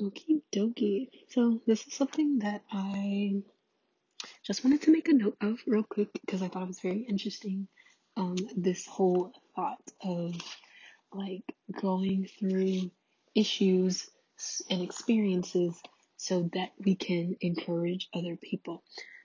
Okie 0.00 0.42
dokie. 0.52 1.08
So 1.30 1.60
this 1.66 1.86
is 1.86 1.94
something 1.94 2.40
that 2.40 2.62
I 2.72 3.42
just 4.46 4.64
wanted 4.64 4.82
to 4.82 4.92
make 4.92 5.08
a 5.08 5.14
note 5.14 5.36
of 5.42 5.58
real 5.66 5.84
quick 5.84 6.08
because 6.14 6.42
I 6.42 6.48
thought 6.48 6.64
it 6.64 6.68
was 6.68 6.80
very 6.80 7.00
interesting. 7.08 7.68
Um, 8.16 8.36
this 8.56 8.86
whole 8.86 9.32
thought 9.56 9.82
of 10.02 10.34
like 11.12 11.44
going 11.80 12.28
through 12.38 12.90
issues 13.34 14.08
and 14.70 14.82
experiences 14.82 15.80
so 16.16 16.50
that 16.54 16.70
we 16.84 16.96
can 16.96 17.36
encourage 17.40 18.08
other 18.14 18.36
people. 18.36 18.82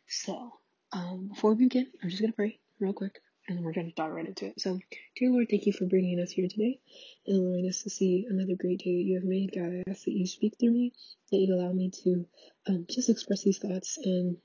So, 0.08 0.54
um, 0.94 1.30
before 1.30 1.54
we 1.54 1.66
begin, 1.66 1.88
I'm 2.04 2.10
just 2.10 2.22
gonna 2.22 2.34
pray 2.34 2.60
real 2.80 2.94
quick 2.94 3.20
and 3.48 3.64
we're 3.64 3.74
gonna 3.74 3.92
dive 3.96 4.12
right 4.12 4.28
into 4.28 4.48
it. 4.48 4.60
So, 4.60 4.80
dear 5.16 5.32
Lord, 5.32 5.48
thank 5.50 5.66
you 5.66 5.74
for 5.74 5.86
bringing 5.86 6.20
us 6.20 6.32
here 6.32 6.48
today 6.48 6.80
and 7.28 7.38
allowing 7.38 7.68
us 7.68 7.84
to 7.84 7.90
see 7.90 8.26
another 8.30 8.56
great 8.58 8.80
day 8.80 8.96
that 8.96 9.04
you 9.04 9.16
have 9.16 9.24
made. 9.24 9.52
God, 9.54 9.74
I 9.74 9.90
ask 9.90 10.06
that 10.06 10.14
you 10.14 10.26
speak 10.28 10.56
through 10.60 10.72
me, 10.72 10.94
that 11.32 11.38
you 11.38 11.54
allow 11.54 11.72
me 11.72 11.92
to 12.04 12.26
um, 12.68 12.86
just 12.90 13.10
express 13.10 13.44
these 13.44 13.58
thoughts 13.58 13.98
and 14.04 14.38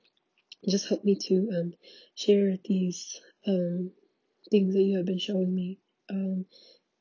just 0.69 0.89
help 0.89 1.05
me 1.05 1.17
to 1.29 1.49
um, 1.57 1.73
share 2.15 2.57
these 2.65 3.21
um, 3.47 3.93
things 4.51 4.75
that 4.75 4.83
you 4.83 4.97
have 4.97 5.07
been 5.07 5.19
showing 5.19 5.55
me. 5.55 5.79
Um, 6.11 6.47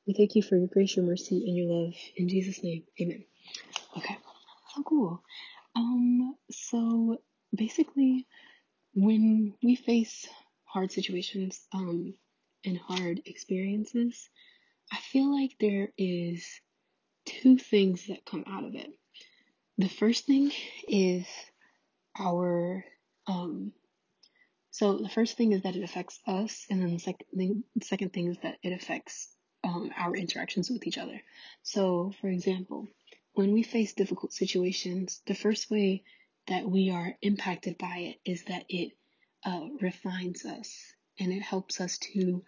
we 0.05 0.13
thank 0.13 0.35
you 0.35 0.41
for 0.41 0.55
your 0.55 0.67
grace, 0.67 0.95
your 0.95 1.05
mercy, 1.05 1.43
and 1.47 1.57
your 1.57 1.67
love. 1.67 1.93
In 2.15 2.29
Jesus' 2.29 2.63
name, 2.63 2.83
amen. 3.01 3.25
Okay, 3.97 4.17
so 4.75 4.83
cool. 4.83 5.23
Um, 5.75 6.35
so 6.51 7.21
basically, 7.53 8.27
when 8.93 9.53
we 9.61 9.75
face 9.75 10.27
hard 10.77 10.91
situations, 10.91 11.59
um, 11.73 12.13
and 12.63 12.77
hard 12.77 13.19
experiences, 13.25 14.29
I 14.91 14.97
feel 14.97 15.33
like 15.33 15.55
there 15.59 15.89
is 15.97 16.45
two 17.25 17.57
things 17.57 18.05
that 18.07 18.27
come 18.29 18.43
out 18.45 18.63
of 18.63 18.75
it. 18.75 18.91
The 19.79 19.89
first 19.89 20.27
thing 20.27 20.51
is 20.87 21.25
our, 22.19 22.85
um, 23.25 23.71
so 24.69 24.97
the 24.97 25.09
first 25.09 25.35
thing 25.35 25.51
is 25.53 25.63
that 25.63 25.75
it 25.75 25.83
affects 25.83 26.19
us, 26.27 26.67
and 26.69 26.79
then 26.79 26.93
the 26.93 26.99
second 26.99 27.25
thing, 27.35 27.63
the 27.75 27.85
second 27.85 28.13
thing 28.13 28.27
is 28.27 28.37
that 28.43 28.59
it 28.61 28.71
affects 28.71 29.29
um, 29.63 29.89
our 29.97 30.15
interactions 30.15 30.69
with 30.69 30.85
each 30.85 30.99
other. 30.99 31.19
So, 31.63 32.13
for 32.21 32.27
example, 32.27 32.87
when 33.33 33.51
we 33.51 33.63
face 33.63 33.93
difficult 33.93 34.31
situations, 34.31 35.23
the 35.25 35.33
first 35.33 35.71
way 35.71 36.03
that 36.45 36.69
we 36.69 36.91
are 36.91 37.15
impacted 37.23 37.79
by 37.79 38.13
it 38.13 38.31
is 38.31 38.43
that 38.43 38.65
it 38.69 38.91
uh, 39.47 39.67
refines 39.81 40.45
us 40.45 40.77
and 41.19 41.33
it 41.33 41.43
helps 41.43 41.81
us 41.81 41.99
to 41.99 42.43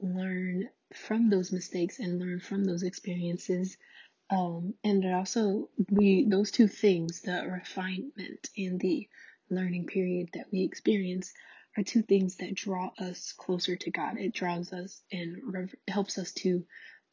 learn 0.00 0.70
from 0.94 1.30
those 1.30 1.52
mistakes 1.52 2.00
and 2.00 2.20
learn 2.20 2.40
from 2.40 2.64
those 2.64 2.84
experiences. 2.84 3.78
Um, 4.30 4.74
and 4.84 5.04
it 5.04 5.14
also, 5.14 5.70
we, 5.90 6.26
those 6.28 6.52
two 6.52 6.68
things, 6.68 7.22
the 7.22 7.44
refinement 7.50 8.50
and 8.58 8.80
the 8.80 9.08
learning 9.50 9.86
period 9.86 10.30
that 10.34 10.46
we 10.52 10.64
experience, 10.64 11.32
are 11.78 11.84
two 11.84 12.02
things 12.02 12.36
that 12.38 12.54
draw 12.56 12.90
us 13.00 13.32
closer 13.38 13.76
to 13.76 13.92
God. 13.92 14.18
It 14.18 14.34
draws 14.34 14.72
us 14.72 15.02
and 15.12 15.36
rever- 15.44 15.78
helps 15.88 16.18
us 16.18 16.32
to 16.34 16.64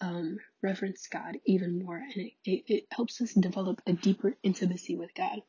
um, 0.02 0.40
reverence 0.64 1.08
God 1.12 1.38
even 1.46 1.80
more, 1.84 1.98
and 1.98 2.16
it, 2.18 2.34
it, 2.46 2.64
it 2.68 2.88
helps 2.92 3.22
us 3.22 3.34
develop 3.34 3.82
a 3.88 3.94
deeper 3.94 4.38
intimacy 4.44 4.98
with 4.98 5.14
God. 5.16 5.42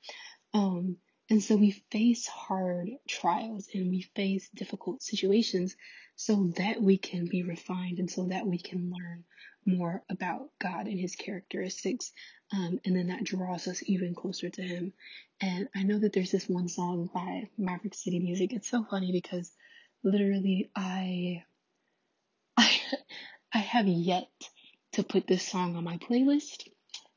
Um, 0.54 0.97
and 1.30 1.40
so 1.40 1.54
we 1.54 1.70
face 1.92 2.26
hard 2.26 2.90
trials 3.08 3.68
and 3.72 3.88
we 3.88 4.02
face 4.16 4.48
difficult 4.52 5.00
situations 5.00 5.76
so 6.16 6.52
that 6.56 6.82
we 6.82 6.98
can 6.98 7.26
be 7.26 7.44
refined 7.44 8.00
and 8.00 8.10
so 8.10 8.26
that 8.26 8.44
we 8.44 8.58
can 8.58 8.90
learn 8.90 9.24
more 9.64 10.02
about 10.10 10.50
God 10.60 10.88
and 10.88 10.98
His 10.98 11.14
characteristics. 11.14 12.10
Um, 12.52 12.80
and 12.84 12.96
then 12.96 13.06
that 13.06 13.22
draws 13.22 13.68
us 13.68 13.80
even 13.86 14.12
closer 14.12 14.50
to 14.50 14.62
Him. 14.62 14.92
And 15.40 15.68
I 15.74 15.84
know 15.84 16.00
that 16.00 16.12
there's 16.12 16.32
this 16.32 16.48
one 16.48 16.68
song 16.68 17.08
by 17.14 17.48
Maverick 17.56 17.94
City 17.94 18.18
Music. 18.18 18.52
It's 18.52 18.68
so 18.68 18.84
funny 18.90 19.12
because 19.12 19.52
literally 20.02 20.68
I, 20.74 21.44
I, 22.56 22.76
I 23.54 23.58
have 23.58 23.86
yet 23.86 24.28
to 24.94 25.04
put 25.04 25.28
this 25.28 25.46
song 25.46 25.76
on 25.76 25.84
my 25.84 25.98
playlist. 25.98 26.69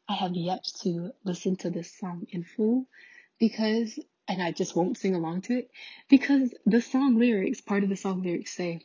I 0.07 0.13
have 0.13 0.35
yet 0.35 0.65
to 0.83 1.13
listen 1.23 1.55
to 1.57 1.71
this 1.71 1.97
song 1.97 2.27
in 2.29 2.43
full 2.43 2.85
because, 3.43 3.99
and 4.29 4.41
I 4.41 4.53
just 4.53 4.73
won't 4.73 4.97
sing 4.97 5.15
along 5.15 5.41
to 5.41 5.57
it 5.57 5.69
because 6.09 6.53
the 6.65 6.79
song 6.79 7.19
lyrics, 7.19 7.59
part 7.59 7.83
of 7.83 7.89
the 7.89 7.97
song 7.97 8.23
lyrics 8.23 8.55
say, 8.55 8.79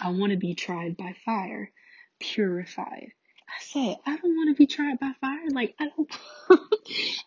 I 0.00 0.08
want 0.12 0.32
to 0.32 0.38
be 0.38 0.54
tried 0.54 0.96
by 0.96 1.14
fire, 1.26 1.70
purified. 2.18 3.10
I 3.46 3.62
said, 3.62 3.96
I 4.06 4.16
don't 4.16 4.36
want 4.36 4.48
to 4.48 4.58
be 4.58 4.66
tried 4.66 4.98
by 4.98 5.12
fire. 5.20 5.50
Like, 5.50 5.74
I 5.78 5.88
don't, 5.94 6.10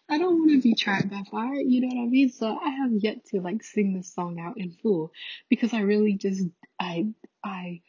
I 0.09 0.17
don't 0.17 0.39
want 0.39 0.49
to 0.49 0.61
be 0.63 0.73
tried 0.73 1.11
by 1.11 1.21
fire. 1.29 1.61
You 1.61 1.81
know 1.81 1.95
what 1.95 2.01
I 2.01 2.07
mean? 2.07 2.31
So 2.31 2.57
I 2.57 2.69
have 2.71 2.89
yet 2.91 3.23
to 3.27 3.39
like 3.39 3.63
sing 3.63 3.93
this 3.93 4.11
song 4.11 4.39
out 4.39 4.57
in 4.57 4.71
full 4.71 5.11
because 5.47 5.75
I 5.75 5.81
really 5.81 6.13
just, 6.13 6.43
I, 6.79 7.05
I 7.43 7.81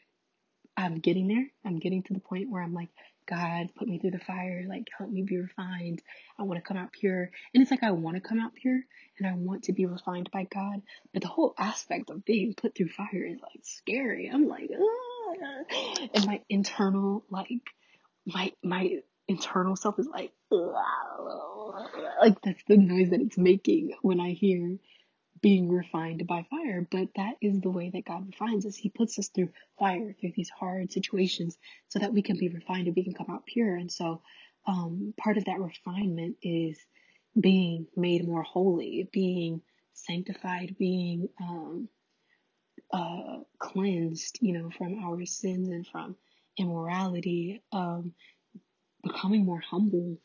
I'm 0.77 0.99
getting 0.99 1.27
there. 1.27 1.47
I'm 1.65 1.79
getting 1.79 2.03
to 2.03 2.13
the 2.13 2.19
point 2.19 2.51
where 2.51 2.61
I'm 2.61 2.73
like, 2.75 2.89
God, 3.29 3.69
put 3.75 3.87
me 3.87 3.99
through 3.99 4.11
the 4.11 4.19
fire, 4.19 4.65
like 4.67 4.87
help 4.97 5.11
me 5.11 5.21
be 5.21 5.37
refined. 5.37 6.01
I 6.37 6.43
want 6.43 6.57
to 6.57 6.67
come 6.67 6.77
out 6.77 6.91
pure. 6.91 7.29
And 7.53 7.61
it's 7.61 7.71
like 7.71 7.83
I 7.83 7.91
want 7.91 8.15
to 8.15 8.21
come 8.21 8.39
out 8.39 8.55
pure 8.55 8.81
and 9.17 9.27
I 9.27 9.33
want 9.33 9.63
to 9.65 9.73
be 9.73 9.85
refined 9.85 10.29
by 10.31 10.47
God. 10.51 10.81
But 11.13 11.21
the 11.21 11.27
whole 11.27 11.53
aspect 11.57 12.09
of 12.09 12.25
being 12.25 12.53
put 12.55 12.75
through 12.75 12.89
fire 12.89 13.25
is 13.25 13.39
like 13.41 13.61
scary. 13.63 14.29
I'm 14.33 14.47
like, 14.47 14.69
ah. 14.73 15.35
and 16.13 16.25
my 16.25 16.41
internal, 16.49 17.23
like, 17.29 17.49
my, 18.25 18.51
my 18.63 18.99
internal 19.27 19.75
self 19.75 19.99
is 19.99 20.07
like, 20.07 20.31
like 22.21 22.41
that's 22.43 22.63
the 22.67 22.77
noise 22.77 23.11
that 23.11 23.21
it's 23.21 23.37
making 23.37 23.91
when 24.01 24.19
I 24.19 24.31
hear 24.31 24.77
being 25.41 25.69
refined 25.69 26.25
by 26.27 26.45
fire, 26.49 26.85
but 26.89 27.09
that 27.15 27.35
is 27.41 27.59
the 27.61 27.69
way 27.69 27.89
that 27.93 28.05
God 28.05 28.27
refines 28.27 28.65
us. 28.65 28.75
He 28.75 28.89
puts 28.89 29.17
us 29.19 29.29
through 29.29 29.49
fire, 29.77 30.15
through 30.19 30.33
these 30.35 30.49
hard 30.49 30.91
situations, 30.91 31.57
so 31.87 31.99
that 31.99 32.13
we 32.13 32.21
can 32.21 32.37
be 32.37 32.49
refined 32.49 32.87
and 32.87 32.95
we 32.95 33.03
can 33.03 33.13
come 33.13 33.29
out 33.29 33.45
pure. 33.45 33.75
And 33.75 33.91
so, 33.91 34.21
um, 34.67 35.13
part 35.17 35.37
of 35.37 35.45
that 35.45 35.59
refinement 35.59 36.37
is 36.41 36.77
being 37.39 37.87
made 37.95 38.27
more 38.27 38.43
holy, 38.43 39.07
being 39.11 39.61
sanctified, 39.93 40.75
being 40.77 41.29
um, 41.41 41.89
uh, 42.91 43.39
cleansed, 43.59 44.39
you 44.41 44.53
know, 44.53 44.69
from 44.77 45.03
our 45.03 45.25
sins 45.25 45.69
and 45.69 45.85
from 45.87 46.15
immorality, 46.57 47.61
um, 47.71 48.13
becoming 49.03 49.45
more 49.45 49.59
humble, 49.61 50.17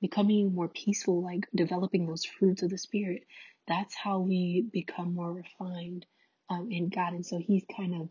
becoming 0.00 0.54
more 0.54 0.68
peaceful, 0.68 1.22
like 1.22 1.46
developing 1.54 2.06
those 2.06 2.24
fruits 2.24 2.62
of 2.62 2.70
the 2.70 2.78
spirit. 2.78 3.24
That's 3.66 3.94
how 3.94 4.20
we 4.20 4.66
become 4.72 5.14
more 5.14 5.32
refined 5.32 6.06
um, 6.50 6.68
in 6.70 6.88
God. 6.88 7.12
And 7.12 7.26
so 7.26 7.38
He's 7.38 7.64
kind 7.76 7.94
of 7.94 8.08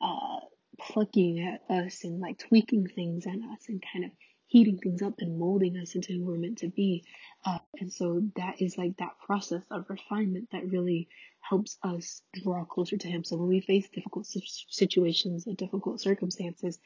uh, 0.00 0.40
plucking 0.78 1.40
at 1.40 1.74
us 1.74 2.04
and 2.04 2.20
like 2.20 2.38
tweaking 2.38 2.86
things 2.86 3.26
at 3.26 3.34
us 3.34 3.68
and 3.68 3.82
kind 3.92 4.04
of 4.04 4.10
heating 4.46 4.78
things 4.78 5.02
up 5.02 5.14
and 5.18 5.38
molding 5.38 5.76
us 5.76 5.94
into 5.94 6.12
who 6.12 6.24
we're 6.24 6.38
meant 6.38 6.58
to 6.58 6.68
be. 6.68 7.04
Uh, 7.44 7.58
and 7.80 7.92
so 7.92 8.22
that 8.36 8.60
is 8.60 8.78
like 8.78 8.96
that 8.98 9.18
process 9.26 9.62
of 9.70 9.86
refinement 9.88 10.48
that 10.52 10.70
really 10.70 11.08
helps 11.40 11.76
us 11.82 12.22
draw 12.42 12.64
closer 12.64 12.96
to 12.96 13.08
Him. 13.08 13.24
So 13.24 13.36
when 13.36 13.48
we 13.48 13.60
face 13.60 13.88
difficult 13.92 14.26
situations 14.70 15.46
and 15.46 15.56
difficult 15.56 16.00
circumstances, 16.00 16.78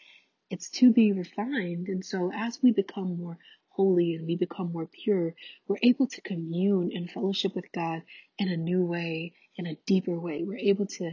it's 0.50 0.70
to 0.70 0.92
be 0.92 1.12
refined. 1.12 1.88
And 1.88 2.04
so 2.04 2.31
as 2.34 2.58
we 2.62 2.72
become 2.72 3.19
more 3.19 3.38
holy 3.78 4.14
and 4.14 4.26
we 4.26 4.34
become 4.34 4.72
more 4.72 4.86
pure, 4.86 5.34
we're 5.68 5.78
able 5.84 6.08
to 6.08 6.20
commune 6.20 6.90
and 6.92 7.08
fellowship 7.08 7.54
with 7.54 7.70
God 7.72 8.02
in 8.36 8.48
a 8.48 8.56
new 8.56 8.84
way, 8.84 9.34
in 9.56 9.66
a 9.66 9.78
deeper 9.86 10.18
way. 10.18 10.42
We're 10.42 10.58
able 10.58 10.86
to 10.86 11.12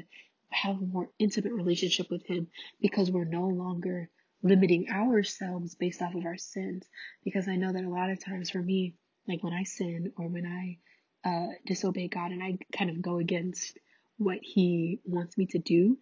have 0.49 0.81
a 0.81 0.85
more 0.85 1.09
intimate 1.19 1.53
relationship 1.53 2.09
with 2.09 2.25
Him 2.25 2.47
because 2.81 3.11
we're 3.11 3.25
no 3.25 3.47
longer 3.47 4.09
limiting 4.41 4.89
ourselves 4.89 5.75
based 5.75 6.01
off 6.01 6.15
of 6.15 6.25
our 6.25 6.37
sins. 6.37 6.83
Because 7.23 7.47
I 7.47 7.55
know 7.55 7.71
that 7.71 7.85
a 7.85 7.89
lot 7.89 8.09
of 8.09 8.23
times 8.23 8.49
for 8.49 8.61
me, 8.61 8.95
like 9.27 9.43
when 9.43 9.53
I 9.53 9.63
sin 9.63 10.11
or 10.17 10.27
when 10.27 10.47
I 10.47 11.29
uh, 11.29 11.53
disobey 11.67 12.07
God 12.07 12.31
and 12.31 12.41
I 12.41 12.57
kind 12.75 12.89
of 12.89 13.01
go 13.01 13.19
against 13.19 13.77
what 14.17 14.39
He 14.41 15.01
wants 15.05 15.37
me 15.37 15.45
to 15.47 15.59
do, 15.59 15.99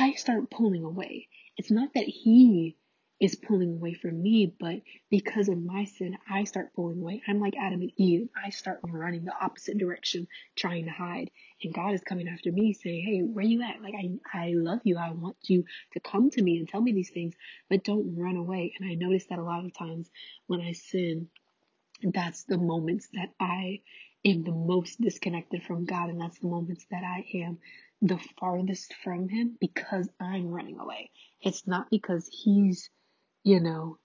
I 0.00 0.14
start 0.14 0.50
pulling 0.50 0.82
away. 0.82 1.28
It's 1.56 1.70
not 1.70 1.94
that 1.94 2.08
he 2.08 2.76
is 3.22 3.36
pulling 3.36 3.74
away 3.74 3.94
from 3.94 4.20
me, 4.20 4.52
but 4.58 4.82
because 5.08 5.48
of 5.48 5.62
my 5.62 5.84
sin, 5.84 6.18
I 6.28 6.42
start 6.42 6.74
pulling 6.74 7.00
away. 7.00 7.22
I'm 7.28 7.40
like 7.40 7.54
Adam 7.56 7.80
and 7.80 7.92
Eve. 7.96 8.28
I 8.36 8.50
start 8.50 8.80
running 8.82 9.24
the 9.24 9.34
opposite 9.40 9.78
direction, 9.78 10.26
trying 10.56 10.86
to 10.86 10.90
hide. 10.90 11.30
And 11.62 11.72
God 11.72 11.94
is 11.94 12.02
coming 12.02 12.26
after 12.28 12.50
me 12.50 12.72
saying, 12.72 13.04
Hey, 13.06 13.20
where 13.20 13.44
you 13.44 13.62
at? 13.62 13.80
Like, 13.80 13.94
I, 13.94 14.46
I 14.46 14.52
love 14.56 14.80
you. 14.82 14.98
I 14.98 15.12
want 15.12 15.36
you 15.42 15.64
to 15.92 16.00
come 16.00 16.30
to 16.30 16.42
me 16.42 16.58
and 16.58 16.68
tell 16.68 16.80
me 16.80 16.92
these 16.92 17.10
things, 17.10 17.34
but 17.70 17.84
don't 17.84 18.16
run 18.16 18.36
away. 18.36 18.74
And 18.80 18.90
I 18.90 18.94
notice 18.94 19.26
that 19.30 19.38
a 19.38 19.44
lot 19.44 19.64
of 19.64 19.72
times 19.72 20.10
when 20.48 20.60
I 20.60 20.72
sin, 20.72 21.28
that's 22.02 22.44
the 22.44 22.58
moments 22.58 23.08
that 23.14 23.28
I 23.38 23.82
am 24.24 24.42
the 24.42 24.52
most 24.52 25.00
disconnected 25.00 25.62
from 25.62 25.84
God, 25.84 26.10
and 26.10 26.20
that's 26.20 26.40
the 26.40 26.48
moments 26.48 26.86
that 26.90 27.04
I 27.04 27.24
am 27.44 27.58
the 28.00 28.18
farthest 28.40 28.94
from 29.04 29.28
Him 29.28 29.56
because 29.60 30.08
I'm 30.20 30.48
running 30.48 30.80
away. 30.80 31.10
It's 31.40 31.66
not 31.68 31.90
because 31.90 32.28
He's, 32.32 32.90
you 33.44 33.60
know, 33.60 33.98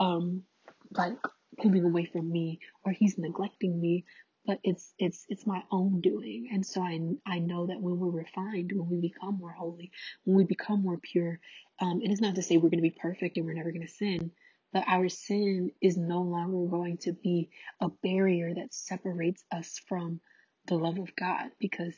um, 0.00 0.44
like 0.92 1.14
pulling 1.62 1.84
away 1.84 2.06
from 2.06 2.30
me 2.30 2.60
or 2.84 2.92
he's 2.92 3.18
neglecting 3.18 3.80
me 3.80 4.04
but 4.46 4.58
it's 4.64 4.94
it's 4.98 5.24
it's 5.28 5.46
my 5.46 5.62
own 5.70 6.00
doing. 6.00 6.48
And 6.52 6.66
so 6.66 6.82
i 6.82 6.98
i 7.26 7.38
know 7.40 7.66
that 7.68 7.80
when 7.80 7.98
we're 7.98 8.10
refined 8.10 8.72
when 8.74 8.88
we 8.90 9.00
become 9.08 9.38
more 9.38 9.52
holy 9.52 9.92
when 10.24 10.36
we 10.36 10.44
become 10.44 10.82
more 10.82 10.98
pure 10.98 11.40
um 11.80 12.00
and 12.02 12.12
it's 12.12 12.20
not 12.20 12.36
to 12.36 12.42
say 12.42 12.56
we're 12.56 12.70
going 12.70 12.82
to 12.82 12.90
be 12.90 12.96
perfect 13.00 13.36
and 13.36 13.46
we're 13.46 13.54
never 13.54 13.72
going 13.72 13.86
to 13.86 13.92
sin 13.92 14.30
but 14.72 14.84
our 14.88 15.08
sin 15.08 15.70
is 15.82 15.96
no 15.98 16.22
longer 16.22 16.70
going 16.70 16.98
to 16.98 17.12
be 17.12 17.50
a 17.80 17.88
barrier 18.02 18.54
that 18.54 18.74
separates 18.74 19.44
us 19.52 19.80
from 19.88 20.20
the 20.68 20.76
love 20.76 20.98
of 20.98 21.14
god 21.16 21.50
because 21.60 21.94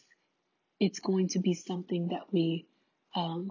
it's 0.80 1.00
going 1.00 1.28
to 1.28 1.38
be 1.40 1.54
something 1.54 2.08
that 2.08 2.32
we 2.32 2.66
um 3.16 3.50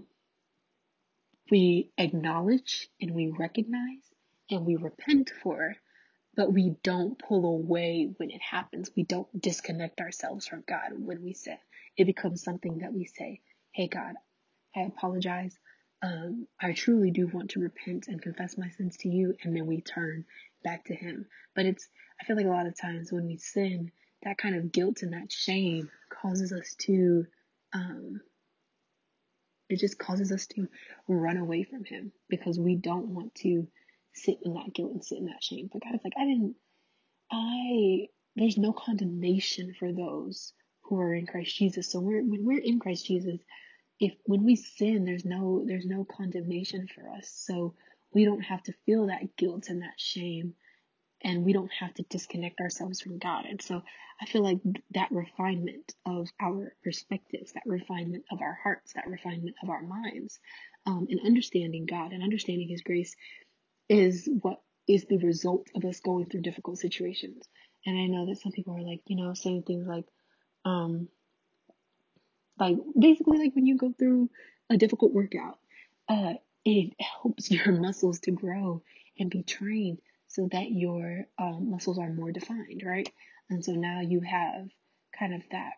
we 1.50 1.90
acknowledge 1.98 2.88
and 3.00 3.12
we 3.14 3.28
recognize 3.30 4.02
and 4.50 4.66
we 4.66 4.76
repent 4.76 5.30
for 5.42 5.76
but 6.36 6.52
we 6.52 6.76
don't 6.82 7.18
pull 7.18 7.46
away 7.46 8.12
when 8.18 8.30
it 8.30 8.42
happens. 8.42 8.90
We 8.94 9.04
don't 9.04 9.40
disconnect 9.40 10.00
ourselves 10.00 10.46
from 10.46 10.64
God 10.68 10.92
when 10.94 11.22
we 11.22 11.32
sin. 11.32 11.56
It 11.96 12.04
becomes 12.04 12.42
something 12.42 12.78
that 12.78 12.92
we 12.92 13.06
say, 13.06 13.40
Hey 13.72 13.88
God, 13.88 14.14
I 14.76 14.82
apologize. 14.82 15.58
Um, 16.02 16.46
I 16.60 16.72
truly 16.72 17.10
do 17.10 17.26
want 17.26 17.50
to 17.50 17.60
repent 17.60 18.08
and 18.08 18.20
confess 18.20 18.58
my 18.58 18.68
sins 18.68 18.98
to 18.98 19.08
you, 19.08 19.34
and 19.42 19.56
then 19.56 19.66
we 19.66 19.80
turn 19.80 20.26
back 20.62 20.84
to 20.86 20.94
Him. 20.94 21.26
But 21.54 21.64
it's, 21.64 21.88
I 22.20 22.24
feel 22.24 22.36
like 22.36 22.46
a 22.46 22.50
lot 22.50 22.66
of 22.66 22.78
times 22.78 23.10
when 23.10 23.26
we 23.26 23.38
sin, 23.38 23.90
that 24.22 24.36
kind 24.36 24.56
of 24.56 24.72
guilt 24.72 25.02
and 25.02 25.14
that 25.14 25.32
shame 25.32 25.90
causes 26.10 26.52
us 26.52 26.74
to, 26.80 27.26
um, 27.72 28.20
it 29.68 29.78
just 29.80 29.98
causes 29.98 30.32
us 30.32 30.46
to 30.48 30.68
run 31.08 31.36
away 31.36 31.64
from 31.64 31.84
Him 31.84 32.12
because 32.28 32.58
we 32.58 32.76
don't 32.76 33.08
want 33.08 33.34
to 33.36 33.66
sit 34.14 34.38
in 34.42 34.54
that 34.54 34.72
guilt 34.74 34.92
and 34.92 35.04
sit 35.04 35.18
in 35.18 35.26
that 35.26 35.42
shame. 35.42 35.68
But 35.72 35.82
God 35.82 35.94
is 35.94 36.00
like, 36.04 36.14
I 36.18 36.24
didn't, 36.24 36.56
I 37.30 38.08
there's 38.36 38.58
no 38.58 38.72
condemnation 38.72 39.74
for 39.78 39.92
those 39.92 40.52
who 40.82 40.98
are 40.98 41.14
in 41.14 41.26
Christ 41.26 41.56
Jesus. 41.56 41.90
So 41.90 42.00
we're 42.00 42.22
when 42.22 42.44
we're 42.44 42.60
in 42.60 42.78
Christ 42.78 43.06
Jesus, 43.06 43.40
if 43.98 44.14
when 44.24 44.44
we 44.44 44.56
sin, 44.56 45.04
there's 45.04 45.24
no 45.24 45.64
there's 45.66 45.86
no 45.86 46.04
condemnation 46.04 46.86
for 46.94 47.10
us. 47.10 47.30
So 47.34 47.74
we 48.12 48.24
don't 48.24 48.42
have 48.42 48.62
to 48.64 48.74
feel 48.84 49.06
that 49.06 49.36
guilt 49.36 49.68
and 49.68 49.82
that 49.82 49.98
shame 49.98 50.54
and 51.22 51.44
we 51.44 51.52
don't 51.52 51.72
have 51.80 51.94
to 51.94 52.04
disconnect 52.04 52.60
ourselves 52.60 53.00
from 53.00 53.18
God. 53.18 53.46
And 53.46 53.60
so 53.60 53.82
I 54.20 54.26
feel 54.26 54.42
like 54.42 54.58
that 54.92 55.10
refinement 55.10 55.94
of 56.04 56.28
our 56.40 56.72
perspectives, 56.84 57.52
that 57.52 57.62
refinement 57.66 58.24
of 58.30 58.40
our 58.40 58.58
hearts, 58.62 58.92
that 58.94 59.06
refinement 59.06 59.56
of 59.62 59.70
our 59.70 59.82
minds, 59.82 60.38
um, 60.86 61.06
and 61.10 61.20
understanding 61.24 61.86
God 61.86 62.12
and 62.12 62.22
understanding 62.22 62.68
His 62.68 62.82
grace 62.82 63.14
is 63.88 64.28
what 64.42 64.60
is 64.88 65.04
the 65.06 65.18
result 65.18 65.68
of 65.74 65.84
us 65.84 66.00
going 66.00 66.26
through 66.26 66.42
difficult 66.42 66.78
situations. 66.78 67.48
And 67.84 67.98
I 67.98 68.06
know 68.06 68.26
that 68.26 68.40
some 68.40 68.52
people 68.52 68.76
are 68.76 68.82
like, 68.82 69.00
you 69.06 69.16
know, 69.16 69.34
saying 69.34 69.64
things 69.66 69.86
like, 69.86 70.06
um, 70.64 71.08
like 72.58 72.76
basically 72.98 73.38
like 73.38 73.54
when 73.54 73.66
you 73.66 73.76
go 73.76 73.92
through 73.98 74.30
a 74.70 74.76
difficult 74.76 75.12
workout, 75.12 75.58
uh, 76.08 76.34
it 76.64 76.94
helps 77.22 77.50
your 77.50 77.72
muscles 77.72 78.20
to 78.20 78.30
grow 78.30 78.82
and 79.18 79.30
be 79.30 79.42
trained 79.42 79.98
so 80.36 80.46
that 80.52 80.70
your 80.70 81.24
um, 81.38 81.70
muscles 81.70 81.98
are 81.98 82.12
more 82.12 82.30
defined, 82.30 82.82
right? 82.84 83.10
And 83.48 83.64
so 83.64 83.72
now 83.72 84.02
you 84.02 84.20
have 84.20 84.68
kind 85.18 85.34
of 85.34 85.40
that 85.50 85.72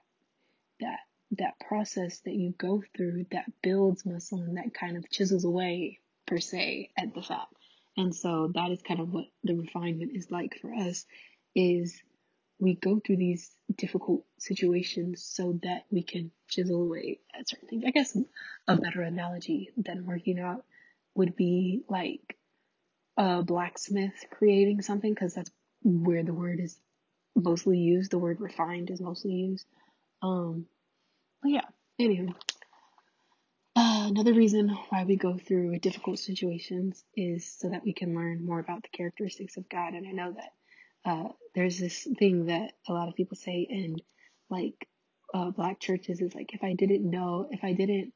that 0.81 0.99
that 1.38 1.60
process 1.60 2.19
that 2.20 2.34
you 2.34 2.55
go 2.58 2.82
through 2.96 3.26
that 3.31 3.44
builds 3.62 4.05
muscle 4.05 4.40
and 4.40 4.56
that 4.56 4.75
kind 4.75 4.96
of 4.96 5.08
chisels 5.10 5.44
away 5.44 6.00
per 6.26 6.38
se 6.38 6.90
at 6.99 7.14
the 7.14 7.22
fat. 7.22 7.46
And 7.96 8.14
so 8.14 8.50
that 8.55 8.72
is 8.72 8.82
kind 8.82 9.00
of 9.00 9.12
what 9.12 9.26
the 9.44 9.55
refinement 9.55 10.12
is 10.14 10.31
like 10.31 10.58
for 10.60 10.75
us 10.75 11.05
is 11.55 12.00
we 12.58 12.75
go 12.75 13.00
through 13.05 13.19
these 13.19 13.50
difficult 13.76 14.25
situations 14.38 15.22
so 15.22 15.58
that 15.62 15.84
we 15.90 16.02
can 16.02 16.32
chisel 16.49 16.82
away 16.82 17.20
at 17.38 17.49
certain 17.49 17.69
things. 17.69 17.84
I 17.87 17.90
guess 17.90 18.16
a 18.66 18.76
better 18.76 19.02
analogy 19.02 19.70
than 19.76 20.06
working 20.06 20.40
out 20.40 20.64
would 21.14 21.37
be 21.37 21.82
like 21.88 22.38
a 23.19 23.43
blacksmith 23.43 24.25
creating 24.31 24.81
something 24.81 25.12
because 25.12 25.35
that's 25.35 25.50
where 25.82 26.23
the 26.23 26.32
word 26.32 26.61
is 26.61 26.79
mostly 27.35 27.79
used. 27.79 28.12
The 28.12 28.19
word 28.19 28.41
refined 28.41 28.91
is 28.91 29.00
mostly 29.00 29.32
used. 29.32 29.67
Um, 30.23 30.67
but 31.43 31.50
yeah, 31.50 31.65
anywho. 32.00 32.32
Uh, 33.75 34.09
another 34.09 34.35
reason 34.35 34.69
why 34.88 35.05
we 35.05 35.17
go 35.17 35.37
through 35.37 35.79
difficult 35.81 36.19
situations 36.19 37.05
is 37.17 37.44
so 37.59 37.69
that 37.70 37.85
we 37.85 37.93
can 37.93 38.15
learn 38.15 38.44
more 38.44 38.61
about 38.61 38.82
the 38.82 38.88
characteristics 38.88 39.56
of 39.56 39.69
God. 39.69 39.94
And 39.94 40.06
I 40.06 40.12
know 40.12 40.32
that 40.32 41.11
uh, 41.11 41.29
there's 41.55 41.79
this 41.79 42.06
thing 42.19 42.47
that 42.47 42.73
a 42.88 42.93
lot 42.93 43.09
of 43.09 43.15
people 43.15 43.37
say 43.37 43.67
in 43.69 43.97
like 44.49 44.88
uh, 45.35 45.50
black 45.50 45.81
churches 45.81 46.20
is 46.20 46.35
like, 46.35 46.55
if 46.55 46.62
I 46.62 46.75
didn't 46.75 47.09
know, 47.09 47.49
if 47.50 47.65
I 47.65 47.73
didn't 47.73 48.12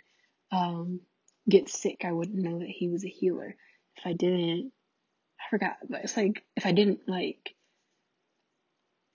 um, 0.51 1.01
get 1.49 1.69
sick, 1.69 2.03
I 2.05 2.13
wouldn't 2.13 2.39
know 2.39 2.61
that 2.61 2.69
He 2.69 2.89
was 2.89 3.05
a 3.05 3.09
healer. 3.09 3.57
If 3.97 4.07
I 4.07 4.13
didn't, 4.15 4.73
I 5.47 5.51
forgot, 5.51 5.77
but 5.89 6.05
it's 6.05 6.17
like 6.17 6.45
if 6.57 6.67
I 6.67 6.73
didn't 6.73 7.01
like 7.09 7.55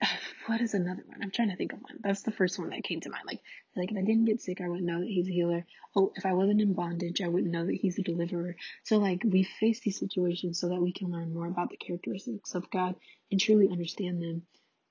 what 0.46 0.60
is 0.60 0.74
another 0.74 1.02
one? 1.06 1.18
I'm 1.22 1.30
trying 1.30 1.50
to 1.50 1.56
think 1.56 1.72
of 1.72 1.80
one. 1.80 1.98
That's 2.02 2.22
the 2.22 2.32
first 2.32 2.58
one 2.58 2.70
that 2.70 2.84
came 2.84 3.00
to 3.00 3.10
mind. 3.10 3.24
Like, 3.26 3.40
like 3.76 3.90
if 3.90 3.96
I 3.96 4.02
didn't 4.02 4.26
get 4.26 4.40
sick, 4.40 4.60
I 4.60 4.68
wouldn't 4.68 4.86
know 4.86 5.00
that 5.00 5.08
he's 5.08 5.28
a 5.28 5.32
healer. 5.32 5.64
Oh, 5.96 6.12
if 6.16 6.24
I 6.24 6.32
wasn't 6.32 6.60
in 6.60 6.74
bondage, 6.74 7.20
I 7.20 7.28
wouldn't 7.28 7.52
know 7.52 7.66
that 7.66 7.74
he's 7.74 7.98
a 7.98 8.02
deliverer. 8.02 8.56
So 8.84 8.98
like 8.98 9.22
we 9.24 9.42
face 9.42 9.80
these 9.80 9.98
situations 9.98 10.60
so 10.60 10.68
that 10.68 10.80
we 10.80 10.92
can 10.92 11.10
learn 11.10 11.34
more 11.34 11.46
about 11.46 11.70
the 11.70 11.76
characteristics 11.76 12.54
of 12.54 12.70
God 12.70 12.94
and 13.30 13.40
truly 13.40 13.68
understand 13.70 14.22
them 14.22 14.42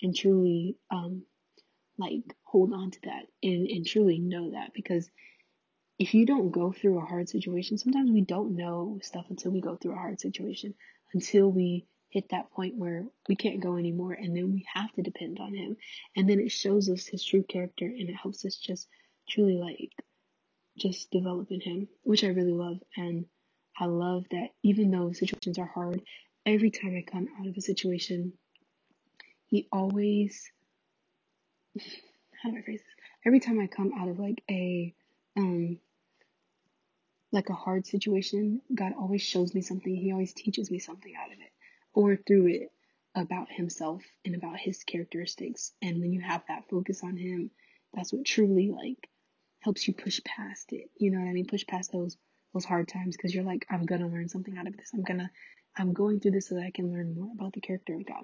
and 0.01 0.15
truly 0.15 0.77
um 0.91 1.23
like 1.97 2.21
hold 2.43 2.71
on 2.73 2.91
to 2.91 2.99
that 3.05 3.25
and, 3.41 3.67
and 3.67 3.85
truly 3.85 4.19
know 4.19 4.51
that 4.51 4.71
because 4.73 5.09
if 5.99 6.13
you 6.13 6.25
don't 6.25 6.51
go 6.51 6.71
through 6.71 6.97
a 6.97 7.05
hard 7.05 7.27
situation, 7.27 7.77
sometimes 7.77 8.11
we 8.11 8.21
don't 8.21 8.55
know 8.55 8.99
stuff 9.01 9.25
until 9.29 9.51
we 9.51 9.61
go 9.61 9.75
through 9.75 9.93
a 9.93 9.97
hard 9.97 10.19
situation, 10.19 10.73
until 11.13 11.51
we 11.51 11.87
hit 12.09 12.29
that 12.29 12.51
point 12.51 12.75
where 12.75 13.05
we 13.27 13.35
can't 13.35 13.61
go 13.61 13.77
anymore 13.77 14.13
and 14.13 14.35
then 14.35 14.53
we 14.53 14.65
have 14.73 14.91
to 14.93 15.01
depend 15.01 15.39
on 15.39 15.53
him. 15.53 15.75
And 16.15 16.29
then 16.29 16.39
it 16.39 16.51
shows 16.51 16.89
us 16.89 17.05
his 17.05 17.23
true 17.23 17.43
character 17.43 17.85
and 17.85 18.09
it 18.09 18.15
helps 18.15 18.45
us 18.45 18.55
just 18.55 18.87
truly 19.29 19.57
like 19.57 19.91
just 20.77 21.09
develop 21.11 21.51
in 21.51 21.61
him, 21.61 21.87
which 22.03 22.23
I 22.23 22.27
really 22.27 22.53
love. 22.53 22.77
And 22.95 23.25
I 23.77 23.85
love 23.85 24.25
that 24.31 24.49
even 24.63 24.91
though 24.91 25.11
situations 25.11 25.57
are 25.57 25.65
hard, 25.73 26.01
every 26.45 26.71
time 26.71 26.95
I 26.95 27.09
come 27.09 27.27
out 27.39 27.47
of 27.47 27.57
a 27.57 27.61
situation, 27.61 28.33
he 29.47 29.67
always 29.71 30.51
how 32.43 32.51
do 32.51 32.57
I 32.57 32.61
phrase 32.61 32.79
this? 32.79 33.05
Every 33.25 33.39
time 33.39 33.59
I 33.59 33.67
come 33.67 33.91
out 33.99 34.07
of 34.07 34.19
like 34.19 34.43
a 34.49 34.93
um 35.35 35.79
like 37.31 37.49
a 37.49 37.53
hard 37.53 37.85
situation, 37.85 38.61
God 38.73 38.93
always 38.97 39.21
shows 39.21 39.53
me 39.53 39.61
something. 39.61 39.95
He 39.95 40.11
always 40.11 40.33
teaches 40.33 40.71
me 40.71 40.79
something 40.79 41.13
out 41.15 41.31
of 41.31 41.39
it 41.39 41.51
or 41.93 42.15
through 42.15 42.47
it 42.47 42.71
about 43.15 43.47
himself 43.51 44.03
and 44.23 44.35
about 44.35 44.57
his 44.57 44.83
characteristics. 44.83 45.73
And 45.81 45.99
when 45.99 46.13
you 46.13 46.21
have 46.21 46.43
that 46.47 46.69
focus 46.69 47.01
on 47.03 47.17
him, 47.17 47.51
that's 47.93 48.13
what 48.13 48.25
truly 48.25 48.69
like 48.69 49.09
helps 49.59 49.87
you 49.87 49.93
push 49.93 50.19
past 50.23 50.71
it. 50.71 50.89
You 50.97 51.11
know 51.11 51.19
what 51.19 51.29
I 51.29 51.33
mean? 51.33 51.47
Push 51.47 51.65
past 51.67 51.91
those 51.91 52.17
those 52.53 52.65
hard 52.65 52.87
times 52.87 53.17
because 53.17 53.33
you're 53.35 53.43
like, 53.43 53.65
I'm 53.69 53.85
gonna 53.85 54.07
learn 54.07 54.29
something 54.29 54.57
out 54.57 54.67
of 54.67 54.77
this. 54.77 54.91
I'm 54.93 55.03
gonna 55.03 55.29
I'm 55.75 55.93
going 55.93 56.19
through 56.19 56.31
this 56.31 56.47
so 56.47 56.55
that 56.55 56.63
I 56.63 56.71
can 56.71 56.91
learn 56.91 57.15
more 57.15 57.31
about 57.33 57.53
the 57.53 57.61
character 57.61 57.95
of 57.95 58.05
God. 58.05 58.23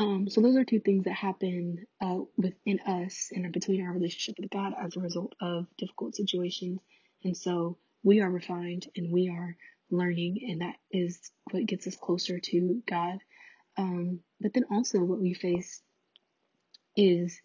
Um, 0.00 0.28
so 0.28 0.40
those 0.40 0.56
are 0.56 0.64
two 0.64 0.80
things 0.80 1.04
that 1.04 1.14
happen 1.14 1.86
uh, 2.00 2.20
within 2.36 2.78
us 2.80 3.30
and 3.32 3.52
between 3.52 3.84
our 3.84 3.92
relationship 3.92 4.36
with 4.40 4.50
God 4.50 4.72
as 4.80 4.96
a 4.96 5.00
result 5.00 5.34
of 5.40 5.66
difficult 5.76 6.14
situations. 6.14 6.78
And 7.24 7.36
so 7.36 7.78
we 8.08 8.22
are 8.22 8.30
refined 8.30 8.86
and 8.96 9.12
we 9.12 9.28
are 9.28 9.54
learning, 9.90 10.38
and 10.48 10.62
that 10.62 10.76
is 10.90 11.30
what 11.50 11.66
gets 11.66 11.86
us 11.86 11.94
closer 11.94 12.40
to 12.40 12.82
God. 12.88 13.18
Um, 13.76 14.20
but 14.40 14.54
then 14.54 14.64
also 14.70 15.00
what 15.00 15.20
we 15.20 15.34
face 15.34 15.82
is 16.96 17.38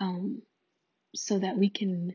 um, 0.00 0.42
so 1.14 1.38
that 1.38 1.56
we 1.56 1.70
can 1.70 2.14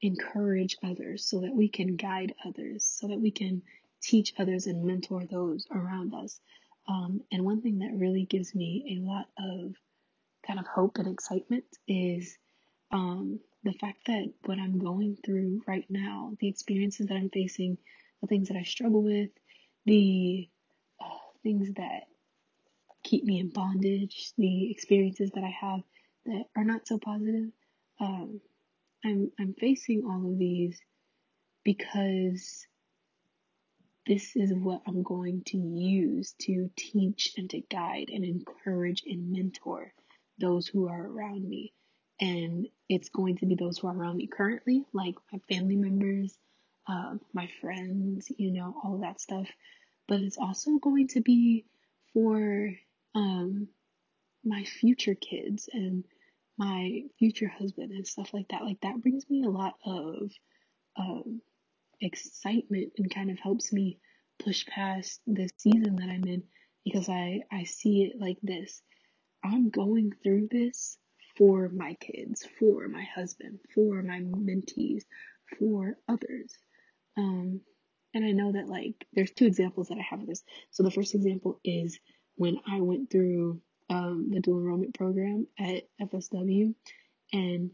encourage 0.00 0.76
others, 0.82 1.28
so 1.28 1.42
that 1.42 1.54
we 1.54 1.68
can 1.68 1.96
guide 1.96 2.34
others, 2.46 2.86
so 2.86 3.08
that 3.08 3.20
we 3.20 3.30
can 3.30 3.60
teach 4.02 4.32
others 4.38 4.66
and 4.66 4.86
mentor 4.86 5.24
those 5.30 5.66
around 5.70 6.14
us. 6.14 6.40
Um, 6.88 7.20
and 7.30 7.44
one 7.44 7.60
thing 7.60 7.80
that 7.80 7.92
really 7.94 8.24
gives 8.24 8.54
me 8.54 8.98
a 8.98 9.06
lot 9.06 9.26
of 9.38 9.74
kind 10.46 10.58
of 10.58 10.66
hope 10.66 10.96
and 10.96 11.08
excitement 11.08 11.64
is 11.86 12.38
um, 12.90 13.38
the 13.64 13.72
fact 13.72 14.06
that 14.06 14.32
what 14.44 14.58
I'm 14.58 14.78
going 14.78 15.16
through 15.24 15.62
right 15.66 15.86
now, 15.88 16.32
the 16.38 16.48
experiences 16.48 17.06
that 17.06 17.16
I'm 17.16 17.30
facing, 17.30 17.78
the 18.20 18.26
things 18.26 18.48
that 18.48 18.56
I 18.56 18.62
struggle 18.62 19.02
with, 19.02 19.30
the 19.86 20.48
uh, 21.00 21.18
things 21.42 21.72
that 21.76 22.02
keep 23.02 23.24
me 23.24 23.40
in 23.40 23.48
bondage, 23.48 24.32
the 24.36 24.70
experiences 24.70 25.30
that 25.34 25.44
I 25.44 25.54
have 25.60 25.80
that 26.26 26.44
are 26.56 26.64
not 26.64 26.86
so 26.86 26.98
positive, 26.98 27.50
um, 28.00 28.40
I'm 29.04 29.30
I'm 29.38 29.54
facing 29.54 30.04
all 30.04 30.30
of 30.30 30.38
these 30.38 30.80
because 31.64 32.66
this 34.06 34.36
is 34.36 34.52
what 34.52 34.82
I'm 34.86 35.02
going 35.02 35.42
to 35.46 35.56
use 35.56 36.34
to 36.42 36.70
teach 36.76 37.32
and 37.38 37.48
to 37.50 37.60
guide 37.70 38.10
and 38.12 38.24
encourage 38.24 39.02
and 39.06 39.32
mentor 39.32 39.94
those 40.38 40.66
who 40.66 40.88
are 40.88 41.06
around 41.06 41.48
me. 41.48 41.72
And 42.20 42.68
it's 42.88 43.08
going 43.08 43.38
to 43.38 43.46
be 43.46 43.54
those 43.54 43.78
who 43.78 43.88
are 43.88 43.96
around 43.96 44.18
me 44.18 44.28
currently, 44.28 44.84
like 44.92 45.16
my 45.32 45.40
family 45.48 45.76
members, 45.76 46.36
uh, 46.86 47.14
my 47.32 47.48
friends, 47.60 48.30
you 48.36 48.52
know, 48.52 48.74
all 48.84 48.98
that 48.98 49.20
stuff. 49.20 49.48
But 50.06 50.20
it's 50.20 50.38
also 50.38 50.78
going 50.78 51.08
to 51.08 51.20
be 51.20 51.64
for 52.12 52.70
um, 53.14 53.68
my 54.44 54.64
future 54.64 55.14
kids 55.14 55.68
and 55.72 56.04
my 56.56 57.02
future 57.18 57.48
husband 57.48 57.90
and 57.92 58.06
stuff 58.06 58.32
like 58.32 58.48
that. 58.48 58.64
Like 58.64 58.80
that 58.82 59.02
brings 59.02 59.28
me 59.28 59.44
a 59.44 59.50
lot 59.50 59.74
of 59.84 60.30
um, 60.96 61.40
excitement 62.00 62.92
and 62.98 63.12
kind 63.12 63.30
of 63.30 63.38
helps 63.38 63.72
me 63.72 63.98
push 64.38 64.66
past 64.66 65.20
the 65.26 65.48
season 65.56 65.96
that 65.96 66.08
I'm 66.08 66.24
in 66.24 66.42
because 66.84 67.08
I, 67.08 67.42
I 67.50 67.64
see 67.64 68.04
it 68.04 68.20
like 68.20 68.38
this. 68.42 68.82
I'm 69.42 69.70
going 69.70 70.12
through 70.22 70.48
this 70.50 70.98
for 71.36 71.68
my 71.68 71.94
kids, 71.94 72.46
for 72.58 72.88
my 72.88 73.04
husband, 73.14 73.58
for 73.74 74.02
my 74.02 74.20
mentees, 74.20 75.02
for 75.58 75.96
others. 76.08 76.52
Um, 77.16 77.60
and 78.14 78.24
I 78.24 78.30
know 78.30 78.52
that 78.52 78.68
like 78.68 79.06
there's 79.12 79.32
two 79.32 79.46
examples 79.46 79.88
that 79.88 79.98
I 79.98 80.06
have 80.08 80.20
of 80.20 80.26
this. 80.26 80.44
So 80.70 80.82
the 80.82 80.90
first 80.90 81.14
example 81.14 81.60
is 81.64 81.98
when 82.36 82.58
I 82.66 82.80
went 82.80 83.10
through 83.10 83.60
um, 83.90 84.30
the 84.30 84.40
dual 84.40 84.58
enrollment 84.58 84.94
program 84.94 85.46
at 85.58 85.84
FSW, 86.00 86.74
and 87.32 87.70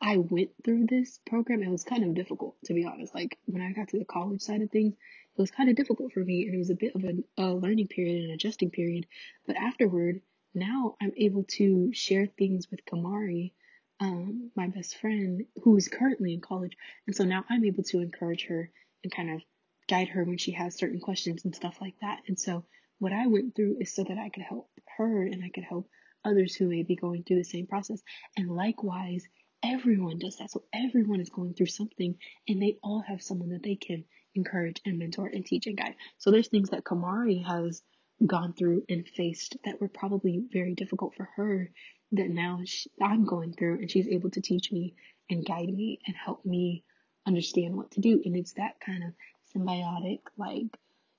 I 0.00 0.18
went 0.18 0.50
through 0.64 0.86
this 0.86 1.18
program. 1.26 1.62
It 1.62 1.70
was 1.70 1.82
kind 1.82 2.04
of 2.04 2.14
difficult, 2.14 2.56
to 2.66 2.74
be 2.74 2.84
honest. 2.84 3.14
Like 3.14 3.36
when 3.46 3.62
I 3.62 3.72
got 3.72 3.88
to 3.88 3.98
the 3.98 4.04
college 4.04 4.42
side 4.42 4.62
of 4.62 4.70
things, 4.70 4.94
it 4.94 5.40
was 5.40 5.50
kind 5.50 5.68
of 5.68 5.76
difficult 5.76 6.12
for 6.12 6.20
me, 6.20 6.46
and 6.46 6.54
it 6.54 6.58
was 6.58 6.70
a 6.70 6.74
bit 6.74 6.94
of 6.94 7.04
a, 7.04 7.42
a 7.42 7.54
learning 7.54 7.88
period 7.88 8.24
and 8.24 8.32
adjusting 8.32 8.70
period. 8.70 9.06
But 9.46 9.56
afterward, 9.56 10.20
now 10.54 10.96
I'm 11.00 11.12
able 11.16 11.44
to 11.58 11.92
share 11.92 12.26
things 12.26 12.70
with 12.70 12.84
Kamari, 12.84 13.52
um, 14.00 14.50
my 14.56 14.68
best 14.68 14.96
friend, 14.98 15.44
who 15.62 15.76
is 15.76 15.88
currently 15.88 16.34
in 16.34 16.40
college, 16.40 16.76
and 17.06 17.14
so 17.14 17.24
now 17.24 17.44
I'm 17.48 17.64
able 17.64 17.82
to 17.84 18.00
encourage 18.00 18.46
her 18.46 18.70
and 19.02 19.12
kind 19.12 19.30
of 19.30 19.42
guide 19.88 20.08
her 20.08 20.24
when 20.24 20.38
she 20.38 20.52
has 20.52 20.76
certain 20.76 21.00
questions 21.00 21.44
and 21.44 21.54
stuff 21.54 21.78
like 21.80 21.94
that. 22.00 22.20
And 22.28 22.38
so 22.38 22.64
what 22.98 23.12
I 23.12 23.26
went 23.26 23.54
through 23.54 23.78
is 23.80 23.94
so 23.94 24.04
that 24.04 24.18
I 24.18 24.28
could 24.28 24.42
help 24.42 24.68
her 24.96 25.22
and 25.22 25.42
I 25.44 25.50
could 25.50 25.64
help 25.64 25.88
others 26.24 26.54
who 26.54 26.68
may 26.68 26.82
be 26.82 26.96
going 26.96 27.22
through 27.22 27.38
the 27.38 27.44
same 27.44 27.66
process. 27.66 28.02
And 28.36 28.50
likewise, 28.50 29.24
everyone 29.62 30.18
does 30.18 30.36
that. 30.36 30.50
So 30.50 30.64
everyone 30.72 31.20
is 31.20 31.30
going 31.30 31.54
through 31.54 31.66
something 31.66 32.16
and 32.46 32.62
they 32.62 32.78
all 32.82 33.02
have 33.06 33.22
someone 33.22 33.50
that 33.50 33.62
they 33.62 33.76
can 33.76 34.04
encourage 34.34 34.80
and 34.84 34.98
mentor 34.98 35.26
and 35.26 35.44
teach 35.44 35.66
and 35.66 35.76
guide. 35.76 35.94
So 36.18 36.30
there's 36.30 36.48
things 36.48 36.70
that 36.70 36.84
Kamari 36.84 37.44
has 37.44 37.82
gone 38.26 38.52
through 38.52 38.84
and 38.88 39.08
faced 39.08 39.56
that 39.64 39.80
were 39.80 39.88
probably 39.88 40.42
very 40.52 40.74
difficult 40.74 41.14
for 41.14 41.28
her 41.36 41.70
that 42.12 42.28
now 42.28 42.60
she, 42.64 42.90
I'm 43.00 43.24
going 43.24 43.52
through 43.52 43.78
and 43.78 43.90
she's 43.90 44.08
able 44.08 44.30
to 44.30 44.40
teach 44.40 44.72
me 44.72 44.94
and 45.30 45.44
guide 45.44 45.68
me 45.68 46.00
and 46.06 46.16
help 46.16 46.44
me 46.44 46.84
understand 47.26 47.76
what 47.76 47.90
to 47.92 48.00
do. 48.00 48.20
And 48.24 48.34
it's 48.34 48.54
that 48.54 48.80
kind 48.80 49.04
of 49.04 49.12
symbiotic, 49.54 50.20
like 50.36 50.66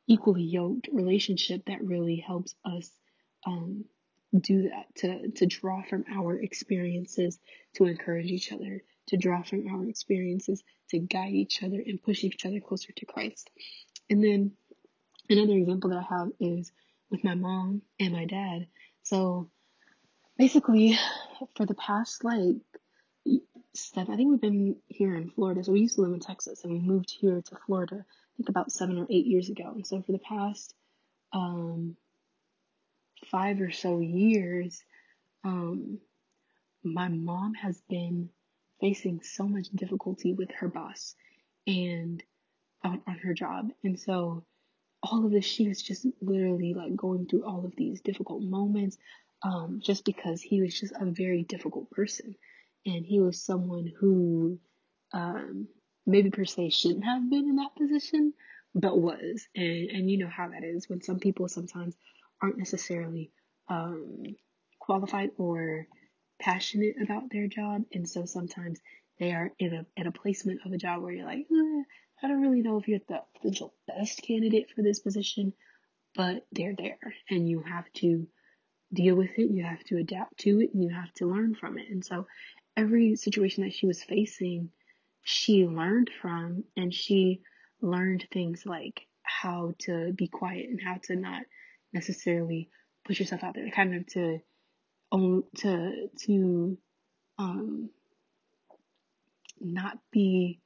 equally 0.07 0.43
yoked 0.43 0.89
relationship 0.91 1.65
that 1.67 1.83
really 1.83 2.17
helps 2.17 2.55
us 2.65 2.89
um, 3.45 3.85
do 4.37 4.63
that 4.63 4.85
to 4.95 5.29
to 5.31 5.45
draw 5.45 5.81
from 5.83 6.03
our 6.11 6.39
experiences 6.39 7.39
to 7.75 7.85
encourage 7.85 8.27
each 8.27 8.51
other 8.51 8.83
to 9.07 9.17
draw 9.17 9.41
from 9.41 9.67
our 9.67 9.85
experiences 9.85 10.63
to 10.89 10.99
guide 10.99 11.33
each 11.33 11.63
other 11.63 11.81
and 11.85 12.01
push 12.03 12.23
each 12.23 12.45
other 12.45 12.59
closer 12.59 12.91
to 12.95 13.05
Christ 13.05 13.49
and 14.09 14.23
then 14.23 14.51
another 15.29 15.53
example 15.53 15.89
that 15.89 16.05
I 16.09 16.15
have 16.15 16.29
is 16.39 16.71
with 17.09 17.23
my 17.23 17.35
mom 17.35 17.81
and 17.99 18.13
my 18.13 18.25
dad. 18.25 18.67
So 19.03 19.49
basically 20.37 20.97
for 21.55 21.65
the 21.65 21.75
past 21.75 22.23
like 22.23 22.55
seven 23.75 24.13
I 24.13 24.17
think 24.17 24.29
we've 24.29 24.41
been 24.41 24.75
here 24.87 25.15
in 25.15 25.29
Florida. 25.29 25.63
So 25.63 25.71
we 25.71 25.81
used 25.81 25.95
to 25.95 26.01
live 26.01 26.13
in 26.13 26.19
Texas 26.19 26.63
and 26.63 26.73
we 26.73 26.79
moved 26.79 27.11
here 27.19 27.41
to 27.41 27.57
Florida 27.65 28.05
I 28.05 28.31
think 28.37 28.49
about 28.49 28.71
seven 28.71 28.97
or 28.97 29.07
eight 29.09 29.25
years 29.25 29.49
ago. 29.49 29.71
And 29.75 29.85
so 29.85 30.01
for 30.01 30.11
the 30.11 30.19
past 30.19 30.73
um 31.33 31.95
five 33.29 33.61
or 33.61 33.71
so 33.71 33.99
years, 33.99 34.81
um, 35.43 35.99
my 36.83 37.07
mom 37.09 37.53
has 37.55 37.81
been 37.89 38.29
facing 38.79 39.21
so 39.21 39.47
much 39.47 39.67
difficulty 39.69 40.33
with 40.33 40.49
her 40.51 40.67
boss 40.67 41.15
and 41.67 42.23
on, 42.83 43.01
on 43.07 43.15
her 43.15 43.33
job. 43.33 43.69
And 43.83 43.99
so 43.99 44.45
all 45.01 45.25
of 45.25 45.31
this, 45.31 45.45
she 45.45 45.67
was 45.67 45.81
just 45.81 46.05
literally 46.21 46.73
like 46.73 46.95
going 46.95 47.25
through 47.25 47.45
all 47.45 47.65
of 47.65 47.75
these 47.75 48.01
difficult 48.01 48.41
moments, 48.41 48.97
um, 49.43 49.79
just 49.83 50.05
because 50.05 50.41
he 50.41 50.61
was 50.61 50.77
just 50.77 50.93
a 50.99 51.05
very 51.05 51.43
difficult 51.43 51.89
person. 51.91 52.35
And 52.85 53.05
he 53.05 53.19
was 53.19 53.41
someone 53.41 53.91
who, 53.99 54.59
um, 55.13 55.67
maybe 56.05 56.29
per 56.29 56.45
se 56.45 56.69
shouldn't 56.69 57.05
have 57.05 57.29
been 57.29 57.47
in 57.47 57.55
that 57.57 57.75
position, 57.77 58.33
but 58.75 58.97
was. 58.97 59.47
And, 59.55 59.89
and 59.89 60.11
you 60.11 60.17
know 60.17 60.29
how 60.29 60.49
that 60.49 60.63
is 60.63 60.89
when 60.89 61.01
some 61.01 61.19
people 61.19 61.47
sometimes 61.47 61.95
aren't 62.41 62.57
necessarily 62.57 63.31
um, 63.69 64.23
qualified 64.79 65.31
or 65.37 65.87
passionate 66.39 66.95
about 67.01 67.29
their 67.31 67.47
job, 67.47 67.83
and 67.93 68.09
so 68.09 68.25
sometimes 68.25 68.79
they 69.19 69.33
are 69.33 69.51
in 69.59 69.73
a 69.73 69.85
in 69.97 70.07
a 70.07 70.11
placement 70.11 70.61
of 70.65 70.71
a 70.71 70.77
job 70.77 71.01
where 71.01 71.11
you're 71.11 71.25
like, 71.25 71.39
eh, 71.39 71.83
I 72.21 72.27
don't 72.27 72.41
really 72.41 72.61
know 72.61 72.77
if 72.77 72.88
you're 72.88 72.99
the 73.07 73.21
potential 73.35 73.73
best 73.88 74.21
candidate 74.21 74.69
for 74.75 74.81
this 74.81 74.99
position, 74.99 75.53
but 76.15 76.45
they're 76.51 76.75
there, 76.77 76.99
and 77.29 77.47
you 77.47 77.61
have 77.61 77.85
to 77.93 78.27
deal 78.93 79.15
with 79.15 79.31
it, 79.38 79.51
you 79.51 79.63
have 79.63 79.83
to 79.85 79.97
adapt 79.97 80.38
to 80.39 80.59
it, 80.61 80.73
and 80.73 80.83
you 80.83 80.89
have 80.89 81.13
to 81.13 81.27
learn 81.27 81.55
from 81.55 81.77
it. 81.77 81.89
And 81.89 82.03
so, 82.03 82.27
every 82.75 83.15
situation 83.15 83.63
that 83.63 83.73
she 83.73 83.85
was 83.88 84.03
facing, 84.03 84.71
she 85.23 85.65
learned 85.65 86.09
from, 86.21 86.63
and 86.75 86.93
she 86.93 87.41
learned 87.81 88.27
things 88.31 88.65
like 88.65 89.07
how 89.23 89.73
to 89.79 90.11
be 90.13 90.27
quiet 90.27 90.69
and 90.69 90.81
how 90.81 90.97
to 91.03 91.15
not 91.15 91.43
necessarily 91.93 92.69
put 93.05 93.19
yourself 93.19 93.43
out 93.43 93.55
there, 93.55 93.69
kind 93.71 93.95
of 93.95 94.07
to 94.07 94.39
own 95.11 95.43
to 95.57 96.07
to 96.25 96.77
um 97.38 97.89
not 99.59 99.97
be 100.11 100.59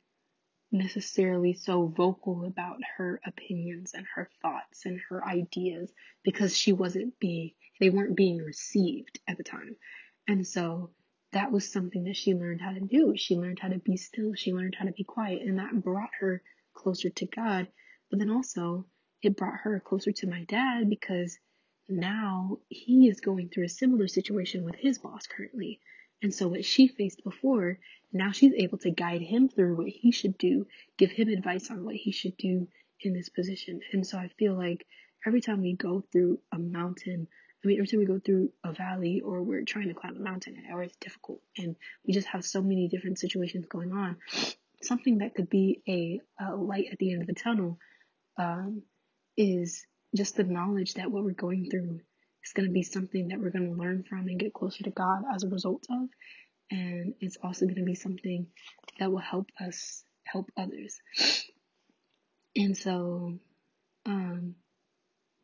necessarily 0.74 1.53
so 1.53 1.88
vocal 1.88 2.46
about 2.46 2.80
her 2.98 3.22
opinions 3.25 3.94
and 3.94 4.06
her 4.15 4.30
thoughts 4.42 4.86
and 4.86 5.00
her 5.10 5.25
ideas 5.25 5.92
because 6.24 6.58
she 6.58 6.74
wasn't 6.74 7.18
being 7.20 7.51
they 7.80 7.89
weren't 7.89 8.15
being 8.15 8.38
received 8.38 9.20
at 9.27 9.38
the 9.38 9.44
time. 9.44 9.75
And 10.27 10.46
so 10.48 10.92
that 11.32 11.51
was 11.51 11.72
something 11.72 12.06
that 12.06 12.15
she 12.15 12.34
learned 12.34 12.62
how 12.62 12.72
to 12.72 12.80
do. 12.80 13.13
She 13.18 13.36
learned 13.36 13.60
how 13.60 13.70
to 13.70 13.80
be 13.80 13.98
still, 13.98 14.34
she 14.36 14.53
learned 14.53 14.75
how 14.77 14.86
to 14.86 14.92
be 14.92 15.03
quiet, 15.03 15.42
and 15.42 15.60
that 15.60 15.84
brought 15.84 16.12
her 16.20 16.42
closer 16.74 17.10
to 17.10 17.25
God. 17.25 17.68
But 18.10 18.20
then 18.20 18.30
also 18.30 18.86
it 19.22 19.38
brought 19.38 19.60
her 19.63 19.80
closer 19.80 20.12
to 20.12 20.27
my 20.27 20.44
dad 20.46 20.89
because 20.89 21.38
now 21.89 22.60
he 22.70 23.08
is 23.10 23.20
going 23.20 23.50
through 23.50 23.65
a 23.65 23.70
similar 23.70 24.08
situation 24.08 24.63
with 24.63 24.75
his 24.75 25.00
boss 25.00 25.27
currently. 25.27 25.80
And 26.22 26.34
so 26.34 26.48
what 26.48 26.65
she 26.65 26.88
faced 26.88 27.24
before, 27.24 27.79
now 28.12 28.32
she's 28.32 28.53
able 28.53 28.77
to 28.79 28.91
guide 28.91 29.22
him 29.22 29.50
through 29.50 29.75
what 29.75 29.89
he 29.89 30.12
should 30.12 30.38
do, 30.38 30.67
give 30.98 31.12
him 31.12 31.27
advice 31.27 31.70
on 31.70 31.84
what 31.84 31.96
he 31.96 32.12
should 32.12 32.38
do 32.38 32.67
in 33.01 33.13
this 33.13 33.29
position. 33.29 33.82
And 33.91 34.05
so 34.05 34.17
I 34.17 34.29
feel 34.39 34.55
like 34.55 34.86
every 35.25 35.41
time 35.41 35.62
we 35.62 35.74
go 35.74 36.03
through 36.12 36.39
a 36.51 36.60
mountain, 36.60 37.27
I 37.63 37.67
mean, 37.67 37.77
every 37.77 37.88
time 37.88 38.00
we 38.00 38.05
go 38.05 38.20
through 38.20 38.51
a 38.63 38.74
valley 38.74 39.22
or 39.22 39.41
we're 39.41 39.63
trying 39.63 39.88
to 39.88 39.93
climb 39.93 40.15
a 40.15 40.20
mountain 40.20 40.62
or 40.72 40.84
it's 40.84 40.96
difficult 40.98 41.41
and 41.58 41.75
we 42.05 42.13
just 42.13 42.27
have 42.27 42.46
so 42.46 42.62
many 42.62 42.88
different 42.88 43.20
situations 43.20 43.65
going 43.70 43.91
on, 43.93 44.17
something 44.82 45.20
that 45.20 45.36
could 45.36 45.50
be 45.50 45.82
a, 45.88 46.20
a 46.39 46.55
light 46.55 46.88
at 46.91 47.00
the 47.00 47.12
end 47.12 47.22
of 47.22 47.27
the 47.27 47.34
tunnel 47.34 47.77
um, 48.38 48.84
is 49.38 49.86
just 50.15 50.36
the 50.36 50.43
knowledge 50.43 50.96
that 50.96 51.12
what 51.12 51.24
we're 51.24 51.32
going 51.32 51.70
through 51.70 52.01
is 52.43 52.53
going 52.53 52.67
to 52.67 52.73
be 52.73 52.83
something 52.83 53.29
that 53.29 53.39
we're 53.39 53.51
going 53.51 53.73
to 53.73 53.79
learn 53.79 54.03
from 54.07 54.27
and 54.27 54.39
get 54.39 54.53
closer 54.53 54.83
to 54.83 54.91
God 54.91 55.23
as 55.33 55.43
a 55.43 55.50
result 55.50 55.85
of. 55.89 56.09
And 56.71 57.13
it's 57.19 57.38
also 57.43 57.65
going 57.65 57.77
to 57.77 57.83
be 57.83 57.95
something 57.95 58.47
that 59.00 59.12
will 59.12 59.19
help 59.19 59.50
us 59.59 60.03
help 60.25 60.50
others. 60.57 61.00
And 62.55 62.77
so, 62.77 63.39
um, 64.05 64.55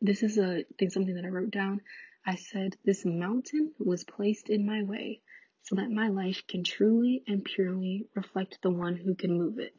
this 0.02 0.24
is 0.24 0.38
a 0.38 0.64
thing, 0.78 0.90
something 0.90 1.16
that 1.16 1.26
I 1.26 1.30
wrote 1.30 1.52
down. 1.52 1.82
I 2.26 2.36
said, 2.36 2.76
This 2.86 3.06
mountain 3.06 3.74
was 3.80 4.04
placed 4.04 4.50
in 4.50 4.66
my 4.66 4.84
way 4.84 5.22
so 5.64 5.76
that 5.76 5.92
my 5.92 6.08
life 6.08 6.44
can 6.48 6.64
truly 6.64 7.24
and 7.28 7.44
purely 7.44 8.08
reflect 8.16 8.60
the 8.62 8.72
one 8.72 8.96
who 8.96 9.16
can 9.16 9.38
move 9.38 9.60
it. 9.60 9.76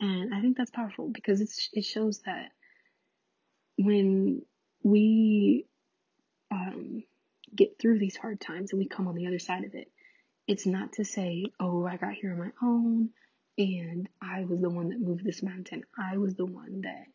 And 0.00 0.34
I 0.34 0.40
think 0.40 0.56
that's 0.56 0.70
powerful 0.70 1.08
because 1.08 1.40
it's, 1.40 1.68
it 1.72 1.84
shows 1.84 2.20
that 2.26 2.50
when 3.78 4.42
we 4.82 5.66
um, 6.52 7.04
get 7.56 7.78
through 7.80 7.98
these 7.98 8.16
hard 8.16 8.40
times 8.40 8.72
and 8.72 8.78
we 8.78 8.88
come 8.88 9.08
on 9.08 9.16
the 9.16 9.26
other 9.26 9.40
side 9.40 9.64
of 9.64 9.74
it, 9.74 9.90
it's 10.46 10.66
not 10.66 10.94
to 10.94 11.04
say, 11.04 11.46
oh, 11.60 11.86
I 11.86 11.96
got 11.96 12.14
here 12.14 12.32
on 12.32 12.38
my 12.38 12.52
own 12.62 13.10
and 13.58 14.08
I 14.22 14.44
was 14.44 14.60
the 14.60 14.70
one 14.70 14.90
that 14.90 15.00
moved 15.00 15.24
this 15.24 15.42
mountain. 15.42 15.84
I 15.98 16.18
was 16.18 16.36
the 16.36 16.46
one 16.46 16.82
that 16.82 17.06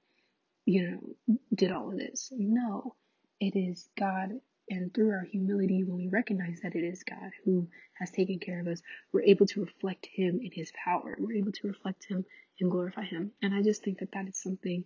you 0.68 0.92
know, 1.28 1.38
did 1.56 1.72
all 1.72 1.92
of 1.92 1.98
this. 1.98 2.32
No, 2.36 2.96
it 3.40 3.58
is 3.58 3.90
God. 3.98 4.32
And 4.70 4.94
through 4.94 5.12
our 5.12 5.26
humility, 5.32 5.84
when 5.86 5.98
we 5.98 6.10
recognize 6.10 6.60
that 6.62 6.76
it 6.76 6.84
is 6.84 7.04
God 7.04 7.32
who 7.46 7.70
has 7.94 8.12
taken 8.12 8.40
care 8.40 8.60
of 8.60 8.68
us, 8.68 8.82
we're 9.14 9.24
able 9.24 9.46
to 9.48 9.62
reflect 9.62 10.08
Him 10.12 10.42
in 10.44 10.52
His 10.54 10.72
power. 10.84 11.16
We're 11.18 11.38
able 11.38 11.54
to 11.54 11.68
reflect 11.68 12.06
Him 12.06 12.26
and 12.60 12.70
glorify 12.70 13.06
Him. 13.06 13.32
And 13.42 13.56
I 13.56 13.62
just 13.64 13.82
think 13.82 14.00
that 14.00 14.12
that 14.12 14.28
is 14.28 14.38
something 14.42 14.84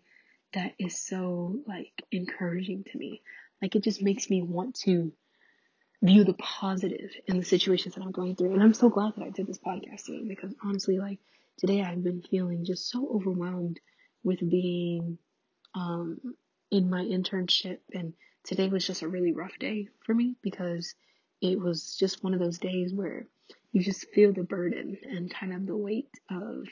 that 0.53 0.74
is 0.77 1.01
so 1.01 1.58
like 1.67 2.03
encouraging 2.12 2.86
to 2.91 2.98
me. 2.98 3.24
Like 3.61 3.75
it 3.75 3.83
just 3.83 4.01
makes 4.01 4.29
me 4.29 4.41
want 4.41 4.75
to 4.81 5.11
view 6.03 6.23
the 6.23 6.33
positive 6.33 7.11
in 7.27 7.37
the 7.37 7.45
situations 7.45 7.95
that 7.95 8.03
I'm 8.03 8.11
going 8.11 8.35
through. 8.35 8.53
And 8.53 8.63
I'm 8.63 8.73
so 8.73 8.89
glad 8.89 9.13
that 9.15 9.23
I 9.23 9.29
did 9.29 9.47
this 9.47 9.59
podcast 9.59 10.05
today 10.05 10.23
because 10.27 10.53
honestly, 10.63 10.97
like 10.97 11.19
today 11.59 11.83
I've 11.83 12.03
been 12.03 12.23
feeling 12.23 12.65
just 12.65 12.89
so 12.89 13.07
overwhelmed 13.13 13.79
with 14.23 14.39
being 14.39 15.17
um, 15.75 16.19
in 16.71 16.89
my 16.89 17.03
internship. 17.03 17.77
And 17.93 18.13
today 18.43 18.69
was 18.69 18.85
just 18.85 19.03
a 19.03 19.07
really 19.07 19.33
rough 19.33 19.57
day 19.59 19.87
for 20.05 20.13
me 20.13 20.35
because 20.41 20.95
it 21.41 21.59
was 21.59 21.95
just 21.99 22.23
one 22.23 22.33
of 22.33 22.39
those 22.39 22.57
days 22.57 22.93
where 22.93 23.27
you 23.71 23.81
just 23.81 24.07
feel 24.09 24.33
the 24.33 24.43
burden 24.43 24.97
and 25.03 25.33
kind 25.33 25.53
of 25.53 25.65
the 25.65 25.77
weight 25.77 26.09
of 26.29 26.67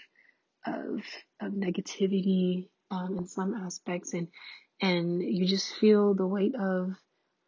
of 0.65 1.01
of 1.41 1.53
negativity 1.53 2.67
um, 2.91 3.17
in 3.17 3.27
some 3.27 3.53
aspects 3.53 4.13
and 4.13 4.27
and 4.81 5.21
you 5.21 5.45
just 5.45 5.75
feel 5.75 6.13
the 6.13 6.27
weight 6.27 6.55
of 6.55 6.95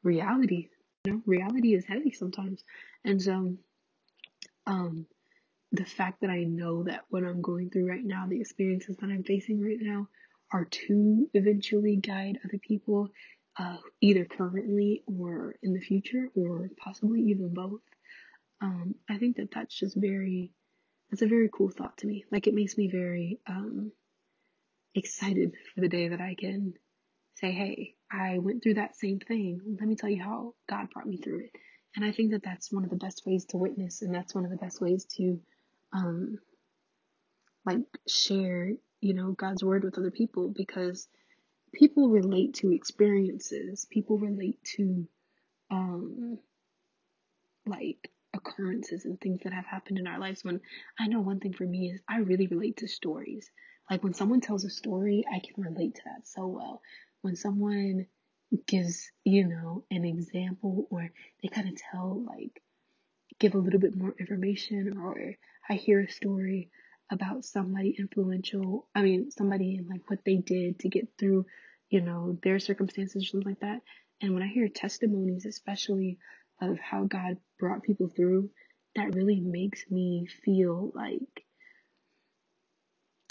reality. 0.04 0.70
You 1.06 1.14
know 1.14 1.22
reality 1.26 1.74
is 1.74 1.86
heavy 1.86 2.12
sometimes. 2.12 2.64
And 3.04 3.22
so 3.22 3.58
um 4.68 5.06
the 5.72 5.86
fact 5.86 6.22
that 6.22 6.30
i 6.30 6.44
know 6.44 6.84
that 6.84 7.02
what 7.10 7.24
i'm 7.24 7.42
going 7.42 7.70
through 7.70 7.88
right 7.88 8.04
now 8.04 8.28
the 8.28 8.40
experiences 8.40 8.96
that 8.98 9.10
i'm 9.10 9.24
facing 9.24 9.60
right 9.60 9.80
now 9.80 10.08
are 10.54 10.66
to 10.66 11.30
eventually 11.34 11.96
guide 11.96 12.38
other 12.46 12.60
people 12.60 13.10
uh, 13.58 13.78
either 14.02 14.26
currently 14.26 15.04
or 15.06 15.56
in 15.62 15.74
the 15.74 15.80
future 15.80 16.30
or 16.36 16.70
possibly 16.78 17.22
even 17.22 17.54
both. 17.54 17.82
Um, 18.62 18.96
i 19.10 19.18
think 19.18 19.38
that 19.38 19.50
that's 19.54 19.78
just 19.78 19.96
very 19.96 20.52
that's 21.10 21.22
a 21.22 21.28
very 21.28 21.50
cool 21.52 21.70
thought 21.70 21.98
to 21.98 22.08
me. 22.08 22.24
Like 22.32 22.48
it 22.48 22.54
makes 22.54 22.78
me 22.78 22.90
very 22.90 23.40
um, 23.46 23.92
excited 24.96 25.54
for 25.76 25.82
the 25.82 25.90
day 25.90 26.08
that 26.08 26.22
I 26.22 26.36
can 26.36 26.74
say, 27.41 27.51
hey, 27.51 27.95
I 28.12 28.38
went 28.38 28.63
through 28.63 28.75
that 28.75 28.95
same 28.95 29.19
thing. 29.19 29.60
Let 29.79 29.88
me 29.88 29.95
tell 29.95 30.10
you 30.10 30.21
how 30.21 30.53
God 30.69 30.89
brought 30.91 31.07
me 31.07 31.17
through 31.17 31.45
it. 31.45 31.51
And 31.95 32.05
I 32.05 32.12
think 32.12 32.31
that 32.31 32.43
that's 32.43 32.71
one 32.71 32.83
of 32.83 32.89
the 32.89 32.95
best 32.95 33.24
ways 33.25 33.45
to 33.45 33.57
witness, 33.57 34.01
and 34.01 34.13
that's 34.15 34.33
one 34.33 34.45
of 34.45 34.51
the 34.51 34.57
best 34.57 34.79
ways 34.79 35.05
to, 35.17 35.39
um, 35.91 36.38
like 37.65 37.79
share, 38.07 38.71
you 39.01 39.13
know, 39.13 39.31
God's 39.31 39.63
word 39.63 39.83
with 39.83 39.98
other 39.98 40.12
people 40.12 40.48
because 40.50 41.07
people 41.74 42.10
relate 42.10 42.55
to 42.55 42.71
experiences. 42.71 43.86
People 43.89 44.17
relate 44.17 44.63
to, 44.77 45.07
um, 45.69 46.39
like 47.65 48.10
occurrences 48.33 49.05
and 49.05 49.19
things 49.19 49.41
that 49.43 49.53
have 49.53 49.65
happened 49.65 50.00
in 50.00 50.07
our 50.07 50.19
lives. 50.19 50.43
When 50.43 50.62
I 51.00 51.07
know 51.07 51.21
one 51.21 51.39
thing 51.39 51.53
for 51.53 51.65
me 51.65 51.91
is 51.91 52.01
I 52.07 52.19
really 52.19 52.48
relate 52.48 52.77
to 52.77 52.88
stories. 52.88 53.51
Like 53.89 54.03
when 54.03 54.13
someone 54.13 54.41
tells 54.41 54.63
a 54.63 54.69
story, 54.69 55.25
I 55.31 55.39
can 55.39 55.63
relate 55.63 55.95
to 55.95 56.01
that 56.05 56.27
so 56.27 56.48
well. 56.48 56.81
When 57.22 57.36
someone 57.36 58.08
gives, 58.68 59.12
you 59.24 59.48
know, 59.48 59.86
an 59.92 60.06
example 60.06 60.88
or 60.90 61.10
they 61.42 61.50
kind 61.50 61.70
of 61.70 61.75
tell 61.75 62.24
like 62.28 62.62
give 63.40 63.56
a 63.56 63.60
little 63.60 63.80
bit 63.80 63.96
more 63.96 64.16
information 64.20 64.98
or 64.98 65.36
I 65.70 65.74
hear 65.75 66.01
a 66.01 66.12
story 66.12 66.70
about 67.12 67.46
somebody 67.46 67.96
influential, 67.98 68.88
I 68.96 69.01
mean 69.01 69.32
somebody 69.32 69.78
and 69.78 69.88
like 69.90 70.10
what 70.10 70.20
they 70.25 70.38
did 70.38 70.80
to 70.80 70.90
get 70.90 71.10
through, 71.18 71.46
you 71.90 72.01
know, 72.01 72.38
their 72.44 72.60
circumstances 72.60 73.24
or 73.24 73.28
something 73.28 73.50
like 73.50 73.60
that. 73.62 73.82
And 74.22 74.34
when 74.34 74.44
I 74.44 74.48
hear 74.48 74.68
testimonies, 74.68 75.46
especially 75.46 76.20
of 76.62 76.80
how 76.80 77.06
God 77.06 77.38
brought 77.60 77.84
people 77.84 78.08
through, 78.08 78.50
that 78.96 79.16
really 79.16 79.40
makes 79.40 79.84
me 79.90 80.28
feel 80.46 80.91
like 80.95 81.45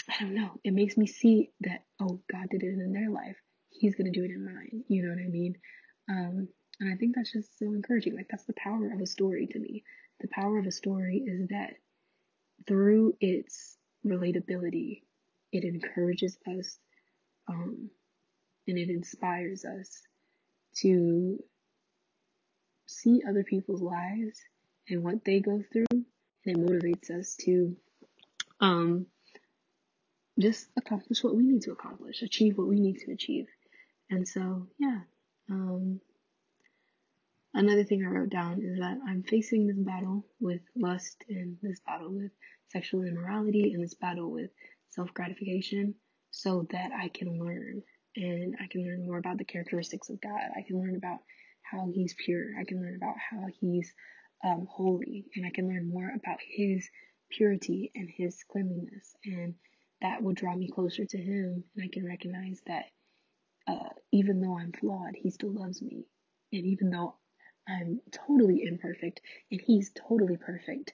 I 0.09 0.23
don't 0.23 0.35
know. 0.35 0.59
It 0.63 0.73
makes 0.73 0.97
me 0.97 1.07
see 1.07 1.51
that, 1.61 1.83
oh, 2.01 2.21
God 2.31 2.47
did 2.49 2.63
it 2.63 2.73
in 2.79 2.93
their 2.93 3.09
life. 3.09 3.37
He's 3.71 3.95
to 3.95 4.11
do 4.11 4.23
it 4.23 4.31
in 4.31 4.45
mine. 4.45 4.83
You 4.87 5.03
know 5.03 5.09
what 5.09 5.23
I 5.23 5.27
mean? 5.27 5.55
Um, 6.09 6.47
and 6.79 6.93
I 6.93 6.97
think 6.97 7.15
that's 7.15 7.31
just 7.31 7.57
so 7.57 7.65
encouraging. 7.67 8.15
Like, 8.15 8.27
that's 8.29 8.45
the 8.45 8.53
power 8.53 8.91
of 8.93 8.99
a 8.99 9.05
story 9.05 9.47
to 9.47 9.59
me. 9.59 9.83
The 10.19 10.27
power 10.27 10.59
of 10.59 10.65
a 10.65 10.71
story 10.71 11.23
is 11.25 11.47
that 11.49 11.73
through 12.67 13.15
its 13.19 13.77
relatability, 14.05 15.01
it 15.51 15.63
encourages 15.63 16.37
us 16.47 16.77
um, 17.47 17.89
and 18.67 18.77
it 18.77 18.89
inspires 18.89 19.65
us 19.65 20.01
to 20.77 21.43
see 22.87 23.21
other 23.27 23.43
people's 23.43 23.81
lives 23.81 24.39
and 24.89 25.03
what 25.03 25.23
they 25.25 25.39
go 25.39 25.63
through, 25.71 25.85
and 25.91 26.05
it 26.45 26.57
motivates 26.57 27.09
us 27.11 27.35
to 27.35 27.75
um, 28.59 29.05
just 30.39 30.67
accomplish 30.77 31.23
what 31.23 31.35
we 31.35 31.43
need 31.43 31.61
to 31.63 31.71
accomplish, 31.71 32.21
achieve 32.21 32.57
what 32.57 32.67
we 32.67 32.79
need 32.79 32.99
to 32.99 33.11
achieve. 33.11 33.47
And 34.11 34.27
so, 34.27 34.67
yeah. 34.77 34.99
Um, 35.49 36.01
another 37.53 37.85
thing 37.85 38.03
I 38.05 38.09
wrote 38.09 38.29
down 38.29 38.61
is 38.61 38.77
that 38.79 38.97
I'm 39.07 39.23
facing 39.23 39.67
this 39.67 39.77
battle 39.77 40.25
with 40.41 40.59
lust 40.75 41.23
and 41.29 41.57
this 41.61 41.79
battle 41.79 42.11
with 42.11 42.31
sexual 42.67 43.03
immorality 43.03 43.71
and 43.73 43.81
this 43.81 43.93
battle 43.93 44.29
with 44.29 44.49
self 44.89 45.13
gratification 45.13 45.95
so 46.29 46.67
that 46.71 46.91
I 46.91 47.07
can 47.07 47.39
learn 47.39 47.83
and 48.17 48.55
I 48.61 48.67
can 48.67 48.83
learn 48.83 49.05
more 49.05 49.17
about 49.17 49.37
the 49.37 49.45
characteristics 49.45 50.09
of 50.09 50.19
God. 50.19 50.41
I 50.57 50.63
can 50.67 50.77
learn 50.77 50.97
about 50.97 51.19
how 51.61 51.89
He's 51.93 52.13
pure. 52.13 52.47
I 52.59 52.65
can 52.65 52.81
learn 52.81 52.97
about 52.97 53.15
how 53.17 53.45
He's 53.61 53.93
um, 54.43 54.67
holy 54.69 55.25
and 55.37 55.45
I 55.45 55.51
can 55.51 55.69
learn 55.69 55.89
more 55.89 56.11
about 56.13 56.39
His 56.45 56.89
purity 57.29 57.93
and 57.95 58.09
His 58.13 58.43
cleanliness. 58.51 59.15
And 59.23 59.55
that 60.01 60.21
will 60.21 60.33
draw 60.33 60.53
me 60.53 60.69
closer 60.69 61.05
to 61.05 61.17
Him. 61.17 61.63
And 61.77 61.85
I 61.85 61.87
can 61.87 62.05
recognize 62.05 62.59
that 62.67 62.87
uh, 63.67 63.89
even 64.11 64.41
though 64.41 64.57
I'm 64.57 64.71
flawed, 64.71 65.15
He 65.15 65.29
still 65.29 65.51
loves 65.51 65.81
me. 65.81 66.05
And 66.51 66.65
even 66.65 66.89
though 66.89 67.15
I'm 67.67 68.01
totally 68.11 68.63
imperfect 68.63 69.21
and 69.51 69.61
He's 69.61 69.91
totally 69.91 70.37
perfect, 70.37 70.93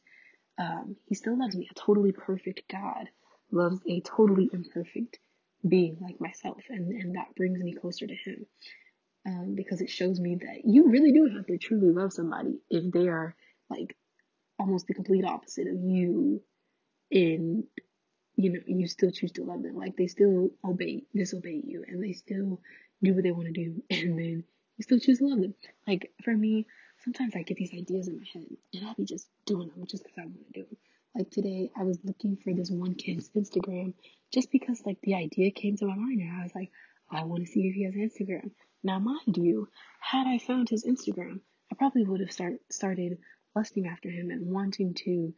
um, 0.57 0.95
He 1.07 1.15
still 1.15 1.37
loves 1.37 1.55
me. 1.55 1.67
A 1.71 1.73
totally 1.73 2.11
perfect 2.11 2.63
God 2.71 3.09
loves 3.51 3.79
a 3.87 4.01
totally 4.01 4.49
imperfect 4.51 5.19
being 5.67 5.97
like 6.01 6.19
myself. 6.19 6.61
And, 6.69 6.91
and 6.91 7.15
that 7.15 7.35
brings 7.35 7.59
me 7.59 7.73
closer 7.73 8.07
to 8.07 8.15
Him. 8.15 8.45
Um, 9.25 9.55
because 9.55 9.81
it 9.81 9.89
shows 9.89 10.21
me 10.21 10.35
that 10.35 10.61
you 10.63 10.87
really 10.87 11.11
do 11.11 11.29
have 11.35 11.47
to 11.47 11.57
truly 11.57 11.91
love 11.91 12.13
somebody 12.13 12.59
if 12.69 12.93
they 12.93 13.09
are 13.09 13.35
like 13.69 13.97
almost 14.57 14.87
the 14.87 14.93
complete 14.93 15.25
opposite 15.25 15.67
of 15.67 15.75
you 15.81 16.41
in 17.11 17.65
you 18.37 18.53
know, 18.53 18.59
you 18.67 18.87
still 18.87 19.11
choose 19.11 19.31
to 19.33 19.43
love 19.43 19.63
them. 19.63 19.75
Like 19.75 19.97
they 19.97 20.07
still 20.07 20.51
obey, 20.63 21.03
disobey 21.13 21.61
you, 21.65 21.83
and 21.87 22.01
they 22.01 22.13
still 22.13 22.61
do 23.03 23.13
what 23.13 23.23
they 23.23 23.31
want 23.31 23.47
to 23.47 23.51
do, 23.51 23.81
and 23.89 24.17
then 24.17 24.43
you 24.77 24.83
still 24.83 24.99
choose 24.99 25.17
to 25.17 25.25
love 25.25 25.41
them. 25.41 25.55
Like 25.87 26.11
for 26.23 26.35
me, 26.35 26.67
sometimes 27.03 27.35
I 27.35 27.41
get 27.41 27.57
these 27.57 27.73
ideas 27.73 28.07
in 28.07 28.17
my 28.17 28.25
head, 28.31 28.45
and 28.73 28.87
I'll 28.87 28.93
be 28.93 29.05
just 29.05 29.27
doing 29.45 29.69
them 29.69 29.85
just 29.87 30.03
because 30.03 30.19
I 30.19 30.25
want 30.25 30.53
to 30.53 30.61
do 30.61 30.65
them. 30.65 30.77
Like 31.15 31.31
today, 31.31 31.71
I 31.75 31.83
was 31.83 31.97
looking 32.03 32.37
for 32.43 32.53
this 32.53 32.69
one 32.69 32.93
kid's 32.93 33.29
Instagram 33.29 33.95
just 34.31 34.51
because 34.51 34.81
like 34.85 35.01
the 35.01 35.15
idea 35.15 35.49
came 35.51 35.75
to 35.77 35.85
my 35.85 35.95
mind, 35.95 36.21
and 36.21 36.39
I 36.39 36.43
was 36.43 36.53
like, 36.53 36.71
I 37.09 37.23
want 37.23 37.43
to 37.45 37.51
see 37.51 37.61
if 37.61 37.75
he 37.75 37.85
has 37.85 37.95
Instagram. 37.95 38.51
Now, 38.83 38.99
mind 38.99 39.35
you, 39.37 39.67
had 39.99 40.27
I 40.27 40.37
found 40.37 40.69
his 40.69 40.85
Instagram, 40.85 41.39
I 41.71 41.75
probably 41.75 42.03
would 42.03 42.19
have 42.19 42.31
start 42.31 42.53
started 42.69 43.17
lusting 43.55 43.87
after 43.87 44.09
him 44.09 44.29
and 44.29 44.51
wanting 44.51 44.93
to 44.93 45.33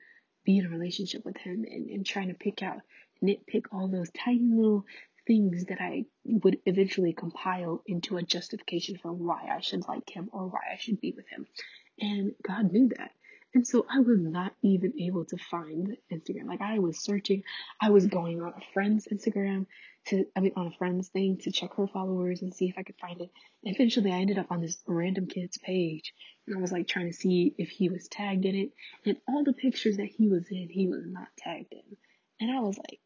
be 0.49 0.57
in 0.57 0.65
a 0.65 0.69
relationship 0.69 1.23
with 1.23 1.37
him 1.37 1.63
and, 1.69 1.91
and 1.91 2.03
trying 2.03 2.29
to 2.29 2.33
pick 2.33 2.63
out, 2.63 2.81
nitpick 3.23 3.65
all 3.71 3.87
those 3.87 4.09
tiny 4.25 4.49
little 4.51 4.83
things 5.27 5.65
that 5.65 5.79
I 5.79 6.05
would 6.25 6.57
eventually 6.65 7.13
compile 7.13 7.83
into 7.85 8.17
a 8.17 8.23
justification 8.23 8.97
for 8.97 9.13
why 9.13 9.47
I 9.55 9.59
should 9.59 9.87
like 9.87 10.09
him 10.09 10.27
or 10.33 10.47
why 10.47 10.61
I 10.73 10.77
should 10.77 10.99
be 10.99 11.13
with 11.15 11.27
him. 11.29 11.45
And 11.99 12.31
God 12.41 12.71
knew 12.71 12.89
that. 12.97 13.11
And 13.53 13.65
so 13.67 13.85
I 13.91 13.99
was 13.99 14.19
not 14.19 14.53
even 14.61 14.93
able 14.99 15.25
to 15.25 15.37
find 15.37 15.97
Instagram. 16.11 16.45
Like 16.45 16.61
I 16.61 16.79
was 16.79 16.99
searching, 16.99 17.43
I 17.81 17.89
was 17.89 18.05
going 18.05 18.41
on 18.41 18.49
a 18.49 18.73
friend's 18.73 19.07
Instagram 19.07 19.65
to, 20.07 20.25
I 20.35 20.39
mean, 20.39 20.53
on 20.55 20.67
a 20.67 20.77
friend's 20.77 21.07
thing 21.07 21.37
to 21.43 21.51
check 21.51 21.73
her 21.75 21.87
followers 21.87 22.41
and 22.43 22.53
see 22.53 22.69
if 22.69 22.77
I 22.77 22.83
could 22.83 22.97
find 23.01 23.19
it. 23.21 23.31
And 23.63 23.75
eventually 23.75 24.11
I 24.11 24.17
ended 24.17 24.37
up 24.37 24.51
on 24.51 24.61
this 24.61 24.77
random 24.85 25.25
kid's 25.27 25.57
page 25.57 26.13
and 26.45 26.57
I 26.57 26.61
was 26.61 26.71
like 26.71 26.87
trying 26.87 27.07
to 27.07 27.17
see 27.17 27.55
if 27.57 27.69
he 27.69 27.89
was 27.89 28.07
tagged 28.07 28.45
in 28.45 28.55
it. 28.55 28.71
And 29.05 29.17
all 29.27 29.43
the 29.43 29.53
pictures 29.53 29.97
that 29.97 30.07
he 30.07 30.27
was 30.27 30.45
in, 30.51 30.69
he 30.69 30.87
was 30.87 31.03
not 31.05 31.27
tagged 31.37 31.73
in. 31.73 31.97
And 32.39 32.55
I 32.55 32.61
was 32.61 32.77
like, 32.77 32.99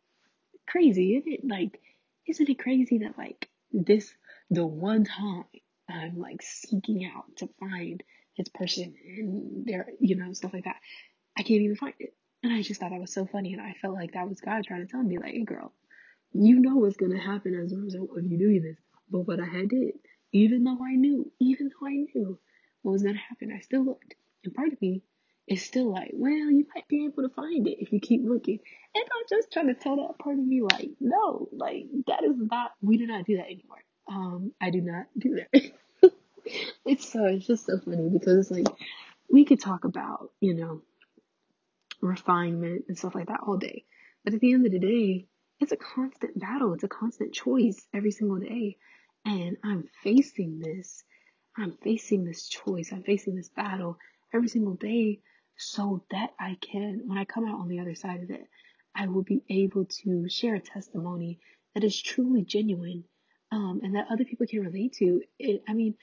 crazy, 0.67 1.15
isn't 1.17 1.32
it? 1.32 1.47
Like, 1.47 1.79
isn't 2.27 2.49
it 2.49 2.60
crazy 2.60 2.99
that 2.99 3.17
like 3.17 3.49
this, 3.71 4.13
the 4.49 4.65
one 4.65 5.06
time 5.06 5.45
I'm 5.89 6.19
like 6.19 6.41
seeking 6.41 7.06
out 7.06 7.36
to 7.38 7.49
find 7.60 8.03
his 8.34 8.50
person 8.50 8.96
and 9.06 9.65
their, 9.65 9.88
you 10.00 10.15
know, 10.15 10.34
stuff 10.34 10.54
like 10.54 10.65
that, 10.65 10.78
I 11.38 11.43
can't 11.43 11.62
even 11.62 11.76
find 11.76 11.93
it. 12.00 12.15
And 12.41 12.52
I 12.54 12.62
just 12.62 12.80
thought 12.80 12.91
that 12.91 13.00
was 13.00 13.13
so 13.13 13.26
funny. 13.26 13.54
And 13.54 13.62
I 13.62 13.76
felt 13.82 13.93
like 13.93 14.13
that 14.13 14.28
was 14.28 14.41
God 14.41 14.63
trying 14.65 14.86
to 14.86 14.91
tell 14.91 15.02
me, 15.02 15.17
like, 15.17 15.34
hey, 15.34 15.43
girl, 15.43 15.72
you 16.34 16.60
know 16.60 16.76
what's 16.76 16.98
going 16.98 17.13
to 17.13 17.17
happen 17.17 17.56
as 17.56 17.72
a 17.72 17.78
result 17.78 18.10
of 18.17 18.26
you 18.26 18.38
doing 18.38 18.62
this. 18.63 18.78
But 19.10 19.28
what 19.28 19.39
I 19.39 19.46
had 19.46 19.69
did, 19.69 19.93
even 20.32 20.63
though 20.63 20.80
I 20.84 20.96
knew, 20.96 21.32
even 21.39 21.69
though 21.69 21.88
I 21.88 21.91
knew 21.91 22.39
what 22.82 22.93
was 22.93 23.04
gonna 23.04 23.17
happen, 23.17 23.52
I 23.56 23.60
still 23.60 23.86
looked. 23.86 24.15
And 24.43 24.54
part 24.54 24.74
of 24.74 24.82
me 24.82 25.04
is 25.48 25.63
still 25.63 25.91
like, 25.91 26.12
well, 26.13 26.32
you 26.32 26.65
might 26.74 26.88
be 26.88 27.06
able 27.06 27.24
to 27.24 27.30
find 27.36 27.67
it 27.67 27.78
if 27.80 27.91
you 27.93 28.00
keep 28.00 28.22
looking. 28.26 28.60
And 28.96 29.04
I'm 29.04 29.26
just 29.30 29.52
trying 29.52 29.67
to 29.67 29.74
tell 29.74 29.98
that 29.98 30.17
part 30.17 30.38
of 30.38 30.46
me, 30.46 30.62
like, 30.62 30.89
no, 31.00 31.48
like 31.52 31.86
that 32.08 32.24
is 32.24 32.36
not. 32.38 32.72
We 32.82 32.98
do 32.98 33.08
not 33.08 33.26
do 33.26 33.38
that 33.38 33.46
anymore. 33.46 33.84
Um, 34.08 34.52
I 34.60 34.69
do 34.69 34.82
not 34.82 35.06
do 35.17 35.36
that. 35.36 35.72
it's 36.85 37.11
so 37.11 37.25
it's 37.25 37.47
just 37.47 37.65
so 37.65 37.79
funny 37.79 38.09
because 38.09 38.37
it's 38.37 38.51
like 38.51 38.67
we 39.29 39.45
could 39.45 39.59
talk 39.59 39.83
about, 39.83 40.31
you 40.39 40.53
know, 40.53 40.81
refinement 42.01 42.85
and 42.87 42.97
stuff 42.97 43.15
like 43.15 43.27
that 43.27 43.41
all 43.45 43.57
day. 43.57 43.85
But 44.23 44.33
at 44.33 44.39
the 44.39 44.53
end 44.53 44.65
of 44.65 44.71
the 44.71 44.79
day, 44.79 45.27
it's 45.59 45.71
a 45.71 45.77
constant 45.77 46.39
battle. 46.39 46.73
It's 46.73 46.83
a 46.83 46.89
constant 46.89 47.33
choice 47.33 47.87
every 47.93 48.11
single 48.11 48.39
day. 48.39 48.77
And 49.25 49.57
I'm 49.63 49.87
facing 50.03 50.59
this. 50.59 51.03
I'm 51.57 51.77
facing 51.83 52.25
this 52.25 52.47
choice. 52.47 52.91
I'm 52.91 53.03
facing 53.03 53.35
this 53.35 53.49
battle 53.49 53.97
every 54.33 54.49
single 54.49 54.73
day 54.73 55.21
so 55.57 56.03
that 56.11 56.31
I 56.39 56.57
can, 56.59 57.03
when 57.05 57.17
I 57.17 57.25
come 57.25 57.45
out 57.47 57.59
on 57.59 57.67
the 57.67 57.79
other 57.79 57.95
side 57.95 58.23
of 58.23 58.31
it, 58.31 58.47
I 58.95 59.07
will 59.07 59.23
be 59.23 59.43
able 59.49 59.85
to 59.85 60.29
share 60.29 60.55
a 60.55 60.59
testimony 60.59 61.39
that 61.73 61.83
is 61.83 61.99
truly 61.99 62.43
genuine 62.43 63.05
um, 63.51 63.81
and 63.83 63.95
that 63.95 64.07
other 64.11 64.25
people 64.25 64.47
can 64.47 64.61
relate 64.61 64.93
to. 64.93 65.21
It, 65.39 65.63
I 65.67 65.73
mean, 65.73 65.95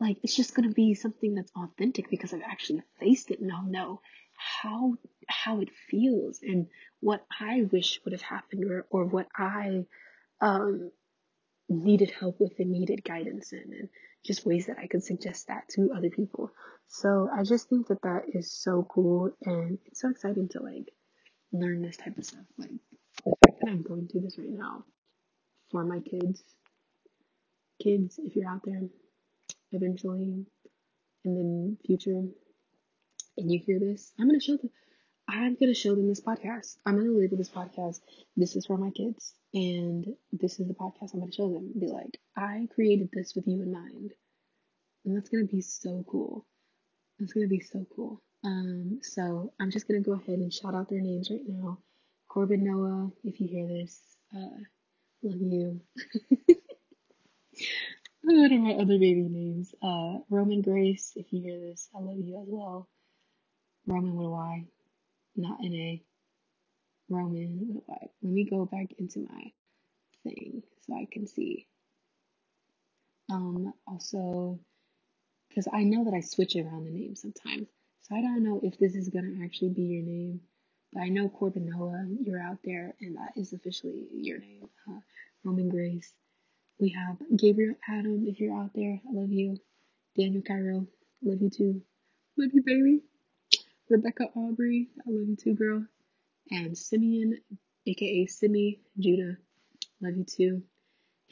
like, 0.00 0.18
it's 0.22 0.36
just 0.36 0.54
going 0.54 0.68
to 0.68 0.74
be 0.74 0.94
something 0.94 1.34
that's 1.34 1.52
authentic 1.56 2.08
because 2.10 2.32
I've 2.32 2.42
actually 2.42 2.82
faced 3.00 3.30
it 3.30 3.40
and 3.40 3.52
I'll 3.52 3.66
know 3.66 4.00
how 4.36 4.94
how 5.28 5.60
it 5.60 5.68
feels 5.90 6.40
and 6.42 6.68
what 7.00 7.24
I 7.40 7.62
wish 7.70 8.00
would 8.04 8.12
have 8.12 8.22
happened 8.22 8.64
or, 8.64 8.86
or 8.90 9.04
what 9.04 9.26
I 9.36 9.84
um, 10.40 10.90
needed 11.68 12.10
help 12.10 12.40
with 12.40 12.52
and 12.58 12.70
needed 12.70 13.04
guidance 13.04 13.52
in 13.52 13.72
and 13.78 13.88
just 14.24 14.46
ways 14.46 14.66
that 14.66 14.78
I 14.78 14.86
could 14.86 15.04
suggest 15.04 15.48
that 15.48 15.68
to 15.70 15.92
other 15.94 16.10
people. 16.10 16.50
So 16.86 17.28
I 17.32 17.42
just 17.42 17.68
think 17.68 17.88
that 17.88 18.02
that 18.02 18.22
is 18.32 18.50
so 18.50 18.86
cool 18.88 19.30
and 19.44 19.78
it's 19.86 20.00
so 20.00 20.08
exciting 20.08 20.48
to 20.50 20.62
like 20.62 20.90
learn 21.52 21.82
this 21.82 21.96
type 21.96 22.16
of 22.16 22.24
stuff. 22.24 22.44
Like 22.56 22.70
the 23.24 23.36
fact 23.46 23.60
that 23.60 23.70
I'm 23.70 23.82
going 23.82 24.08
through 24.08 24.22
this 24.22 24.38
right 24.38 24.48
now 24.48 24.84
for 25.70 25.84
my 25.84 26.00
kids. 26.00 26.42
Kids, 27.82 28.18
if 28.18 28.34
you're 28.34 28.48
out 28.48 28.62
there, 28.64 28.80
eventually 29.72 30.46
in 31.24 31.34
the 31.34 31.86
future, 31.86 32.22
and 33.36 33.52
you 33.52 33.60
hear 33.64 33.78
this, 33.78 34.12
I'm 34.18 34.26
gonna 34.28 34.40
show 34.40 34.56
them. 34.56 34.70
I'm 35.28 35.56
gonna 35.56 35.74
show 35.74 35.94
them 35.94 36.08
this 36.08 36.20
podcast. 36.20 36.76
I'm 36.86 36.96
gonna 36.96 37.10
label 37.12 37.36
this 37.36 37.50
podcast. 37.50 38.00
This 38.36 38.56
is 38.56 38.66
for 38.66 38.78
my 38.78 38.90
kids, 38.90 39.34
and 39.54 40.06
this 40.32 40.58
is 40.60 40.68
the 40.68 40.74
podcast 40.74 41.14
I'm 41.14 41.20
gonna 41.20 41.32
show 41.32 41.52
them. 41.52 41.72
Be 41.78 41.86
like, 41.88 42.18
I 42.36 42.68
created 42.74 43.10
this 43.12 43.34
with 43.34 43.46
you 43.46 43.62
in 43.62 43.72
mind, 43.72 44.12
and 45.04 45.16
that's 45.16 45.28
gonna 45.28 45.44
be 45.44 45.60
so 45.60 46.04
cool. 46.08 46.46
That's 47.18 47.32
gonna 47.32 47.48
be 47.48 47.60
so 47.60 47.86
cool. 47.94 48.22
Um, 48.44 49.00
so 49.02 49.52
I'm 49.60 49.70
just 49.70 49.88
gonna 49.88 50.00
go 50.00 50.12
ahead 50.12 50.38
and 50.38 50.52
shout 50.52 50.74
out 50.74 50.88
their 50.88 51.00
names 51.00 51.30
right 51.30 51.46
now. 51.46 51.78
Corbin 52.28 52.64
Noah, 52.64 53.10
if 53.24 53.40
you 53.40 53.48
hear 53.48 53.66
this, 53.66 54.00
uh, 54.36 54.60
love 55.22 55.40
you. 55.40 55.80
What 58.28 58.52
are 58.52 58.58
my 58.58 58.72
other 58.74 58.98
baby 58.98 59.26
names? 59.30 59.74
Uh, 59.82 60.18
Roman 60.30 60.62
Grace, 60.62 61.12
if 61.16 61.32
you 61.32 61.42
hear 61.42 61.60
this, 61.60 61.88
I 61.96 62.00
love 62.00 62.18
you 62.18 62.40
as 62.42 62.48
well. 62.48 62.88
Roman 63.86 64.16
with 64.16 64.26
a 64.26 64.30
Y, 64.30 64.64
not 65.36 65.60
an 65.60 65.74
A. 65.74 66.02
Roman 67.08 67.58
with 67.60 67.76
a 67.78 67.82
Y. 67.86 68.08
Let 68.22 68.32
me 68.32 68.44
go 68.44 68.66
back 68.66 68.88
into 68.98 69.20
my 69.20 69.52
thing 70.24 70.62
so 70.86 70.94
I 70.94 71.06
can 71.10 71.26
see. 71.26 71.68
Um, 73.32 73.72
also, 73.86 74.60
because 75.48 75.68
I 75.72 75.84
know 75.84 76.04
that 76.04 76.14
I 76.14 76.20
switch 76.20 76.56
around 76.56 76.84
the 76.84 76.92
names 76.92 77.22
sometimes, 77.22 77.68
so 78.02 78.16
I 78.16 78.22
don't 78.22 78.44
know 78.44 78.60
if 78.62 78.78
this 78.78 78.94
is 78.94 79.08
gonna 79.08 79.44
actually 79.44 79.70
be 79.70 79.82
your 79.82 80.04
name. 80.04 80.40
But 80.92 81.02
I 81.02 81.08
know 81.08 81.28
Corbin 81.30 81.66
Noah, 81.66 82.06
you're 82.22 82.42
out 82.42 82.58
there, 82.64 82.94
and 83.00 83.16
that 83.16 83.32
is 83.36 83.54
officially 83.54 84.08
your 84.12 84.38
name. 84.38 84.68
Uh, 84.88 85.00
Roman 85.44 85.70
Grace. 85.70 86.12
We 86.80 86.90
have 86.90 87.18
Gabriel 87.36 87.74
Adam, 87.88 88.26
if 88.28 88.40
you're 88.40 88.54
out 88.54 88.70
there, 88.74 89.00
I 89.08 89.12
love 89.12 89.32
you. 89.32 89.58
Daniel 90.16 90.42
Cairo, 90.42 90.86
love 91.22 91.42
you 91.42 91.50
too. 91.50 91.82
Love 92.36 92.50
you, 92.52 92.62
baby. 92.62 93.00
Rebecca 93.88 94.26
Aubrey, 94.36 94.88
I 95.00 95.10
love 95.10 95.28
you 95.28 95.36
too, 95.36 95.54
girl. 95.54 95.86
And 96.50 96.78
Simeon, 96.78 97.38
aka 97.86 98.26
Simi 98.26 98.80
Judah, 98.98 99.38
love 100.00 100.16
you 100.16 100.24
too. 100.24 100.62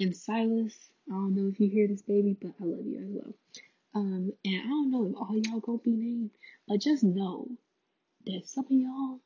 And 0.00 0.16
Silas, 0.16 0.74
I 1.08 1.14
don't 1.14 1.36
know 1.36 1.48
if 1.48 1.60
you 1.60 1.68
hear 1.70 1.88
this, 1.88 2.02
baby, 2.02 2.36
but 2.40 2.52
I 2.60 2.64
love 2.64 2.86
you 2.86 2.98
as 2.98 3.08
well. 3.10 3.34
Um, 3.94 4.32
and 4.44 4.62
I 4.62 4.66
don't 4.68 4.90
know 4.90 5.06
if 5.06 5.16
all 5.16 5.36
y'all 5.36 5.60
gonna 5.60 5.78
be 5.78 5.92
named, 5.92 6.30
but 6.68 6.80
just 6.80 7.04
know 7.04 7.48
that 8.26 8.42
some 8.46 8.64
of 8.66 8.72
y'all 8.72 9.20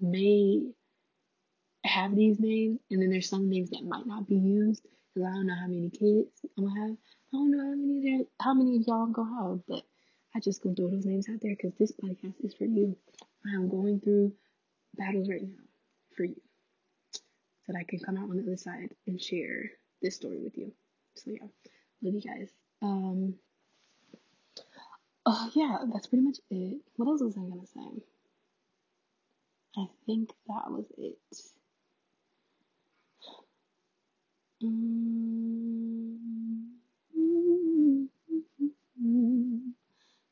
may 0.00 0.72
have 1.88 2.14
these 2.14 2.38
names, 2.38 2.80
and 2.90 3.00
then 3.02 3.10
there's 3.10 3.28
some 3.28 3.48
names 3.48 3.70
that 3.70 3.84
might 3.84 4.06
not 4.06 4.26
be 4.28 4.36
used 4.36 4.82
because 5.14 5.28
I 5.28 5.32
don't 5.34 5.46
know 5.46 5.54
how 5.54 5.66
many 5.66 5.90
kids 5.90 6.30
I'm 6.56 6.66
gonna 6.66 6.80
have. 6.80 6.96
I 7.32 7.36
don't 7.36 7.50
know 7.50 7.58
how 7.64 7.74
many 7.74 8.00
there, 8.02 8.26
how 8.40 8.54
many 8.54 8.76
of 8.76 8.86
y'all 8.86 9.02
I'm 9.02 9.12
gonna 9.12 9.50
have, 9.50 9.60
but 9.68 9.82
I 10.34 10.40
just 10.40 10.62
gonna 10.62 10.74
throw 10.74 10.88
those 10.88 11.06
names 11.06 11.28
out 11.28 11.40
there 11.42 11.56
because 11.56 11.74
this 11.78 11.92
podcast 11.92 12.44
is 12.44 12.54
for 12.54 12.64
you. 12.64 12.96
I 13.46 13.54
am 13.54 13.68
going 13.68 14.00
through 14.00 14.32
battles 14.96 15.28
right 15.28 15.42
now 15.42 15.64
for 16.16 16.24
you, 16.24 16.40
so 17.12 17.20
that 17.68 17.78
I 17.78 17.84
can 17.84 18.00
come 18.00 18.16
out 18.16 18.30
on 18.30 18.36
the 18.36 18.42
other 18.42 18.56
side 18.56 18.94
and 19.06 19.20
share 19.20 19.70
this 20.02 20.16
story 20.16 20.38
with 20.38 20.56
you. 20.56 20.72
So 21.16 21.30
yeah, 21.30 21.46
love 22.02 22.14
you 22.14 22.20
guys. 22.20 22.50
Um. 22.82 23.34
Oh 25.26 25.50
yeah, 25.54 25.78
that's 25.92 26.06
pretty 26.06 26.24
much 26.24 26.38
it. 26.50 26.80
What 26.96 27.08
else 27.08 27.22
was 27.22 27.36
I 27.36 27.40
gonna 27.40 27.66
say? 27.66 28.02
I 29.76 29.86
think 30.06 30.30
that 30.48 30.70
was 30.70 30.86
it. 30.96 31.18
Mm. 34.62 36.18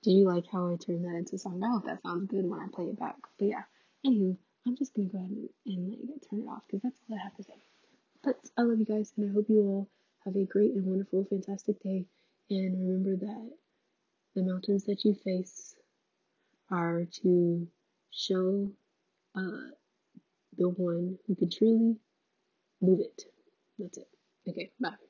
Do 0.03 0.11
you 0.13 0.25
like 0.27 0.47
how 0.53 0.73
I 0.73 0.77
turned 0.77 1.05
that 1.05 1.17
into 1.17 1.37
a 1.37 1.39
song? 1.39 1.63
I 1.65 1.71
hope 1.71 1.85
that 1.87 2.03
sounds 2.03 2.29
good 2.31 2.47
when 2.49 2.61
I 2.61 2.69
play 2.73 2.87
it 2.87 2.99
back. 2.99 3.17
But 3.39 3.47
yeah, 3.49 3.65
anywho, 4.07 4.37
I'm 4.67 4.77
just 4.77 4.95
gonna 4.95 5.09
go 5.09 5.19
ahead 5.19 5.31
and, 5.31 5.49
and 5.67 5.93
you 5.93 6.21
turn 6.31 6.41
it 6.41 6.49
off 6.49 6.63
because 6.67 6.83
that's 6.83 7.01
all 7.11 7.17
I 7.19 7.23
have 7.23 7.37
to 7.37 7.43
say. 7.45 7.55
But 8.25 8.37
I 8.59 8.63
love 8.63 8.79
you 8.81 8.87
guys, 8.87 9.13
and 9.17 9.31
I 9.31 9.35
hope 9.35 9.47
you 9.49 9.61
all 9.63 9.89
have 10.25 10.37
a 10.37 10.45
great 10.45 10.75
and 10.75 10.87
wonderful, 10.87 11.25
fantastic 11.27 11.81
day. 11.83 12.07
And 12.51 12.79
remember 12.89 13.17
that 13.27 13.51
the 14.35 14.43
mountains 14.43 14.85
that 14.87 15.05
you 15.05 15.15
face 15.15 15.77
are 16.71 17.07
to 17.23 17.69
show 18.11 18.71
uh, 19.37 19.71
the 20.59 20.69
one 20.71 21.19
who 21.27 21.35
can 21.37 21.51
truly 21.51 21.97
move 22.83 23.01
it. 23.01 23.25
That's 23.79 23.99
it. 23.99 24.09
Okay, 24.49 24.73
bye. 24.81 25.06